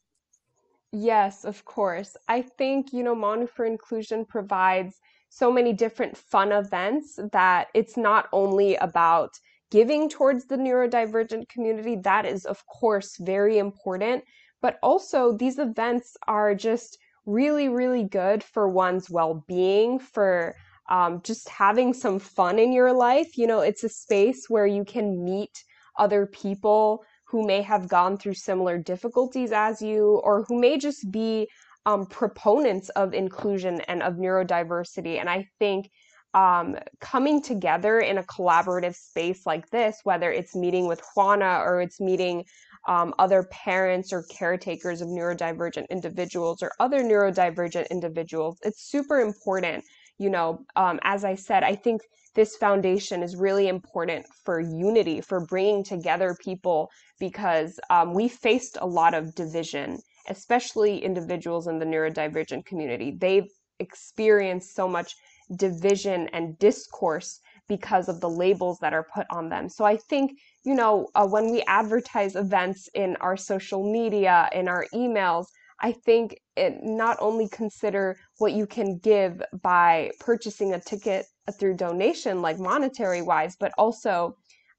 Yes, 0.93 1.45
of 1.45 1.65
course. 1.65 2.17
I 2.29 2.43
think, 2.43 2.93
you 2.93 3.03
know, 3.03 3.15
Manu 3.15 3.47
for 3.47 3.65
Inclusion 3.65 4.25
provides 4.25 5.01
so 5.29 5.51
many 5.51 5.73
different 5.73 6.17
fun 6.17 6.53
events 6.53 7.19
that 7.33 7.69
it's 7.75 7.97
not 7.97 8.29
only 8.33 8.77
about 8.77 9.33
giving 9.75 10.09
towards 10.09 10.47
the 10.47 10.57
neurodivergent 10.57 11.49
community, 11.49 11.97
that 11.97 12.25
is, 12.25 12.45
of 12.45 12.65
course, 12.67 13.17
very 13.19 13.59
important. 13.59 14.23
But 14.63 14.79
also, 14.85 15.37
these 15.37 15.59
events 15.59 16.17
are 16.29 16.55
just 16.55 16.97
really, 17.27 17.69
really 17.69 18.05
good 18.05 18.45
for 18.45 18.69
one's 18.69 19.11
well 19.11 19.45
being, 19.49 19.99
for 19.99 20.55
um, 20.89 21.23
just 21.25 21.49
having 21.49 21.93
some 21.93 22.21
fun 22.21 22.61
in 22.61 22.73
your 22.73 22.93
life. 22.93 23.37
You 23.37 23.49
know, 23.49 23.63
it's 23.63 23.83
a 23.83 23.89
space 23.89 24.47
where 24.49 24.69
you 24.77 24.85
can 24.85 25.25
meet 25.25 25.65
other 25.99 26.25
people 26.27 27.03
who 27.25 27.45
may 27.45 27.61
have 27.63 27.89
gone 27.89 28.17
through 28.17 28.35
similar 28.35 28.79
difficulties 28.79 29.51
as 29.51 29.83
you, 29.83 30.21
or 30.23 30.45
who 30.47 30.61
may 30.61 30.79
just 30.79 31.11
be 31.11 31.49
um, 31.85 32.07
proponents 32.07 32.91
of 32.91 33.13
inclusion 33.13 33.81
and 33.89 34.05
of 34.05 34.15
neurodiversity. 34.15 35.19
And 35.19 35.29
I 35.29 35.49
think 35.59 35.91
um, 36.35 36.77
coming 37.01 37.41
together 37.41 38.01
in 38.01 38.19
a 38.19 38.23
collaborative 38.25 38.95
space 38.95 39.47
like 39.47 39.71
this, 39.71 40.01
whether 40.03 40.33
it's 40.33 40.55
meeting 40.55 40.87
with 40.87 41.01
Juana 41.15 41.61
or 41.65 41.81
it's 41.81 42.01
meeting 42.01 42.45
um, 42.87 43.15
other 43.19 43.45
parents 43.45 44.13
or 44.13 44.25
caretakers 44.25 45.01
of 45.01 45.09
neurodivergent 45.09 45.89
individuals 45.89 46.63
or 46.63 46.73
other 46.81 47.03
neurodivergent 47.03 47.89
individuals, 47.91 48.59
it's 48.63 48.83
super 48.83 49.21
important. 49.21 49.85
You 50.19 50.31
know, 50.31 50.67
um, 50.77 50.99
as 51.03 51.25
I 51.25 51.35
said, 51.35 51.63
I 51.63 51.77
think 51.77 52.03
this 52.35 52.57
foundation 52.57 53.23
is 53.23 53.37
really 53.37 53.69
important 53.69 54.27
for 54.45 54.61
unity, 54.61 55.21
for 55.21 55.47
bringing 55.47 55.85
together 55.85 56.37
people 56.41 56.91
because 57.21 57.79
um, 57.91 58.13
we 58.13 58.29
faced 58.29 58.77
a 58.81 58.87
lot 58.87 59.15
of 59.15 59.35
division, 59.35 60.01
especially 60.29 60.99
individuals 60.99 61.69
in 61.69 61.79
the 61.79 61.87
neurodivergent 61.87 62.67
community. 62.67 63.17
They've 63.17 63.49
experienced 63.79 64.75
so 64.75 64.89
much 64.89 65.15
division 65.57 66.29
and 66.33 66.59
discourse 66.59 67.41
because 67.69 68.09
of 68.09 68.21
the 68.21 68.29
labels 68.29 68.79
that 68.81 68.93
are 68.93 69.07
put 69.15 69.27
on 69.31 69.49
them. 69.49 69.69
So 69.69 69.85
I 69.85 69.97
think, 69.97 70.33
you 70.65 70.75
know, 70.75 71.09
uh, 71.15 71.27
when 71.27 71.51
we 71.51 71.63
advertise 71.63 72.37
events 72.37 72.89
in 72.95 73.17
our 73.17 73.37
social 73.37 73.91
media, 73.91 74.49
in 74.53 74.69
our 74.69 74.87
emails, 74.93 75.47
I 75.81 75.93
think 75.93 76.39
it 76.57 76.79
not 76.83 77.17
only 77.21 77.49
consider 77.49 78.17
what 78.39 78.53
you 78.53 78.67
can 78.67 78.99
give 78.99 79.43
by 79.63 80.11
purchasing 80.21 80.73
a 80.73 80.81
ticket 80.81 81.27
through 81.59 81.77
donation, 81.77 82.43
like 82.43 82.59
monetary 82.59 83.23
wise, 83.23 83.57
but 83.59 83.73
also 83.77 84.37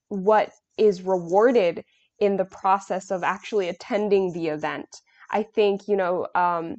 what 0.09 0.51
is 0.77 1.01
rewarded 1.01 1.83
in 2.19 2.37
the 2.37 2.45
process 2.45 3.11
of 3.11 3.23
actually 3.23 3.69
attending 3.69 4.31
the 4.31 4.47
event. 4.47 4.87
I 5.31 5.43
think, 5.43 5.87
you 5.87 5.97
know, 5.97 6.27
um, 6.35 6.77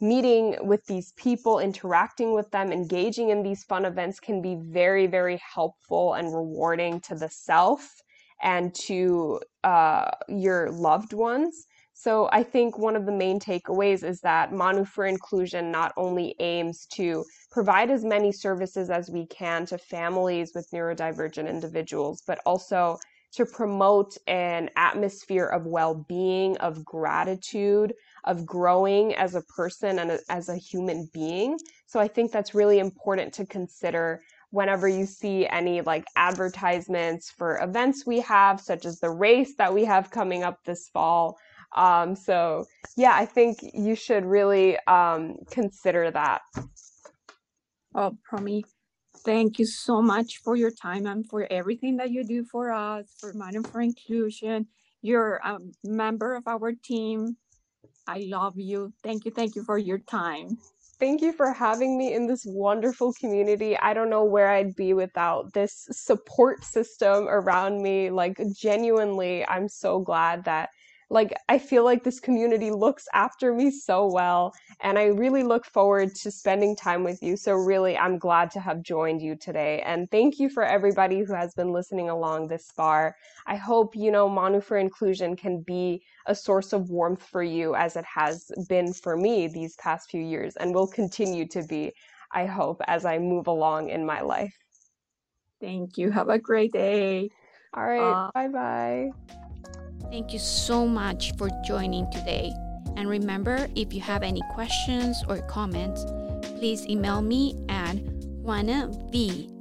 meeting 0.00 0.56
with 0.62 0.84
these 0.86 1.12
people, 1.12 1.58
interacting 1.58 2.34
with 2.34 2.50
them, 2.50 2.72
engaging 2.72 3.30
in 3.30 3.42
these 3.42 3.64
fun 3.64 3.84
events 3.84 4.18
can 4.18 4.40
be 4.40 4.56
very, 4.60 5.06
very 5.06 5.40
helpful 5.54 6.14
and 6.14 6.34
rewarding 6.34 7.00
to 7.00 7.14
the 7.14 7.28
self 7.28 8.00
and 8.42 8.74
to 8.74 9.40
uh, 9.64 10.10
your 10.28 10.70
loved 10.70 11.12
ones. 11.12 11.66
So 11.92 12.30
I 12.32 12.42
think 12.42 12.78
one 12.78 12.96
of 12.96 13.04
the 13.04 13.12
main 13.12 13.38
takeaways 13.38 14.02
is 14.02 14.20
that 14.22 14.54
Manu 14.54 14.86
for 14.86 15.04
Inclusion 15.04 15.70
not 15.70 15.92
only 15.98 16.34
aims 16.40 16.86
to 16.94 17.26
provide 17.50 17.90
as 17.90 18.04
many 18.04 18.32
services 18.32 18.88
as 18.88 19.10
we 19.10 19.26
can 19.26 19.66
to 19.66 19.76
families 19.76 20.52
with 20.54 20.66
neurodivergent 20.72 21.46
individuals, 21.46 22.22
but 22.26 22.40
also 22.46 22.98
to 23.32 23.46
promote 23.46 24.16
an 24.26 24.70
atmosphere 24.76 25.46
of 25.46 25.66
well-being, 25.66 26.56
of 26.58 26.84
gratitude, 26.84 27.94
of 28.24 28.44
growing 28.44 29.14
as 29.14 29.34
a 29.34 29.42
person 29.42 29.98
and 30.00 30.18
as 30.28 30.48
a 30.48 30.56
human 30.56 31.08
being. 31.12 31.58
So 31.86 32.00
I 32.00 32.08
think 32.08 32.32
that's 32.32 32.54
really 32.54 32.78
important 32.78 33.32
to 33.34 33.46
consider 33.46 34.20
whenever 34.50 34.88
you 34.88 35.06
see 35.06 35.46
any 35.46 35.80
like 35.80 36.04
advertisements 36.16 37.30
for 37.30 37.58
events 37.58 38.04
we 38.04 38.20
have, 38.20 38.60
such 38.60 38.84
as 38.84 38.98
the 38.98 39.10
race 39.10 39.54
that 39.56 39.72
we 39.72 39.84
have 39.84 40.10
coming 40.10 40.42
up 40.42 40.58
this 40.64 40.88
fall. 40.88 41.38
Um, 41.76 42.16
so 42.16 42.64
yeah, 42.96 43.14
I 43.14 43.26
think 43.26 43.58
you 43.72 43.94
should 43.94 44.24
really 44.24 44.76
um, 44.86 45.36
consider 45.50 46.10
that. 46.10 46.42
Oh, 47.94 48.16
Promi, 48.28 48.64
thank 49.24 49.58
you 49.58 49.66
so 49.66 50.02
much 50.02 50.38
for 50.38 50.56
your 50.56 50.70
time 50.70 51.06
and 51.06 51.28
for 51.28 51.46
everything 51.50 51.96
that 51.98 52.10
you 52.10 52.24
do 52.24 52.44
for 52.44 52.72
us, 52.72 53.14
for 53.18 53.32
Manu 53.32 53.62
for 53.62 53.80
Inclusion. 53.80 54.66
You're 55.02 55.40
a 55.44 55.58
member 55.84 56.34
of 56.34 56.46
our 56.46 56.72
team. 56.72 57.36
I 58.06 58.26
love 58.26 58.54
you. 58.58 58.92
Thank 59.02 59.24
you. 59.24 59.30
Thank 59.30 59.54
you 59.56 59.64
for 59.64 59.78
your 59.78 59.98
time. 59.98 60.58
Thank 60.98 61.22
you 61.22 61.32
for 61.32 61.52
having 61.52 61.96
me 61.96 62.12
in 62.12 62.26
this 62.26 62.44
wonderful 62.44 63.14
community. 63.14 63.78
I 63.78 63.94
don't 63.94 64.10
know 64.10 64.24
where 64.24 64.50
I'd 64.50 64.76
be 64.76 64.92
without 64.92 65.54
this 65.54 65.88
support 65.90 66.62
system 66.62 67.26
around 67.26 67.82
me. 67.82 68.10
Like, 68.10 68.38
genuinely, 68.54 69.46
I'm 69.48 69.68
so 69.68 70.00
glad 70.00 70.44
that 70.44 70.68
like 71.10 71.34
I 71.48 71.58
feel 71.58 71.84
like 71.84 72.04
this 72.04 72.20
community 72.20 72.70
looks 72.70 73.08
after 73.12 73.52
me 73.52 73.70
so 73.70 74.06
well 74.06 74.54
and 74.80 74.98
I 74.98 75.06
really 75.06 75.42
look 75.42 75.66
forward 75.66 76.14
to 76.16 76.30
spending 76.30 76.76
time 76.76 77.02
with 77.02 77.20
you. 77.22 77.36
So 77.36 77.54
really 77.54 77.98
I'm 77.98 78.16
glad 78.18 78.50
to 78.52 78.60
have 78.60 78.82
joined 78.82 79.20
you 79.20 79.34
today 79.34 79.82
and 79.84 80.08
thank 80.10 80.38
you 80.38 80.48
for 80.48 80.62
everybody 80.62 81.20
who 81.20 81.34
has 81.34 81.52
been 81.54 81.72
listening 81.72 82.08
along 82.08 82.46
this 82.46 82.70
far. 82.70 83.16
I 83.46 83.56
hope, 83.56 83.96
you 83.96 84.12
know, 84.12 84.28
Manu 84.28 84.60
for 84.60 84.78
Inclusion 84.78 85.34
can 85.36 85.62
be 85.62 86.02
a 86.26 86.34
source 86.34 86.72
of 86.72 86.90
warmth 86.90 87.24
for 87.24 87.42
you 87.42 87.74
as 87.74 87.96
it 87.96 88.04
has 88.04 88.50
been 88.68 88.92
for 88.92 89.16
me 89.16 89.48
these 89.48 89.74
past 89.76 90.10
few 90.10 90.22
years 90.22 90.56
and 90.56 90.72
will 90.72 90.86
continue 90.86 91.46
to 91.48 91.64
be, 91.64 91.92
I 92.32 92.46
hope, 92.46 92.80
as 92.86 93.04
I 93.04 93.18
move 93.18 93.48
along 93.48 93.90
in 93.90 94.06
my 94.06 94.20
life. 94.20 94.56
Thank 95.60 95.98
you. 95.98 96.10
Have 96.10 96.28
a 96.28 96.38
great 96.38 96.72
day. 96.72 97.30
All 97.74 97.84
right. 97.84 98.00
Uh, 98.00 98.30
bye 98.32 98.48
bye. 98.48 99.39
Thank 100.10 100.32
you 100.32 100.40
so 100.40 100.86
much 100.86 101.32
for 101.36 101.48
joining 101.64 102.10
today. 102.10 102.52
And 102.96 103.08
remember, 103.08 103.68
if 103.76 103.94
you 103.94 104.00
have 104.00 104.22
any 104.22 104.42
questions 104.54 105.22
or 105.28 105.38
comments, 105.42 106.04
please 106.58 106.86
email 106.88 107.22
me 107.22 107.54
at 107.68 107.96
juanav 108.42 108.98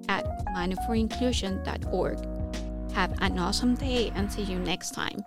at 0.09 0.25
manuforinclusion.org. 0.55 2.91
Have 2.93 3.13
an 3.21 3.37
awesome 3.37 3.75
day 3.75 4.11
and 4.15 4.31
see 4.31 4.41
you 4.41 4.57
next 4.57 4.91
time. 4.91 5.23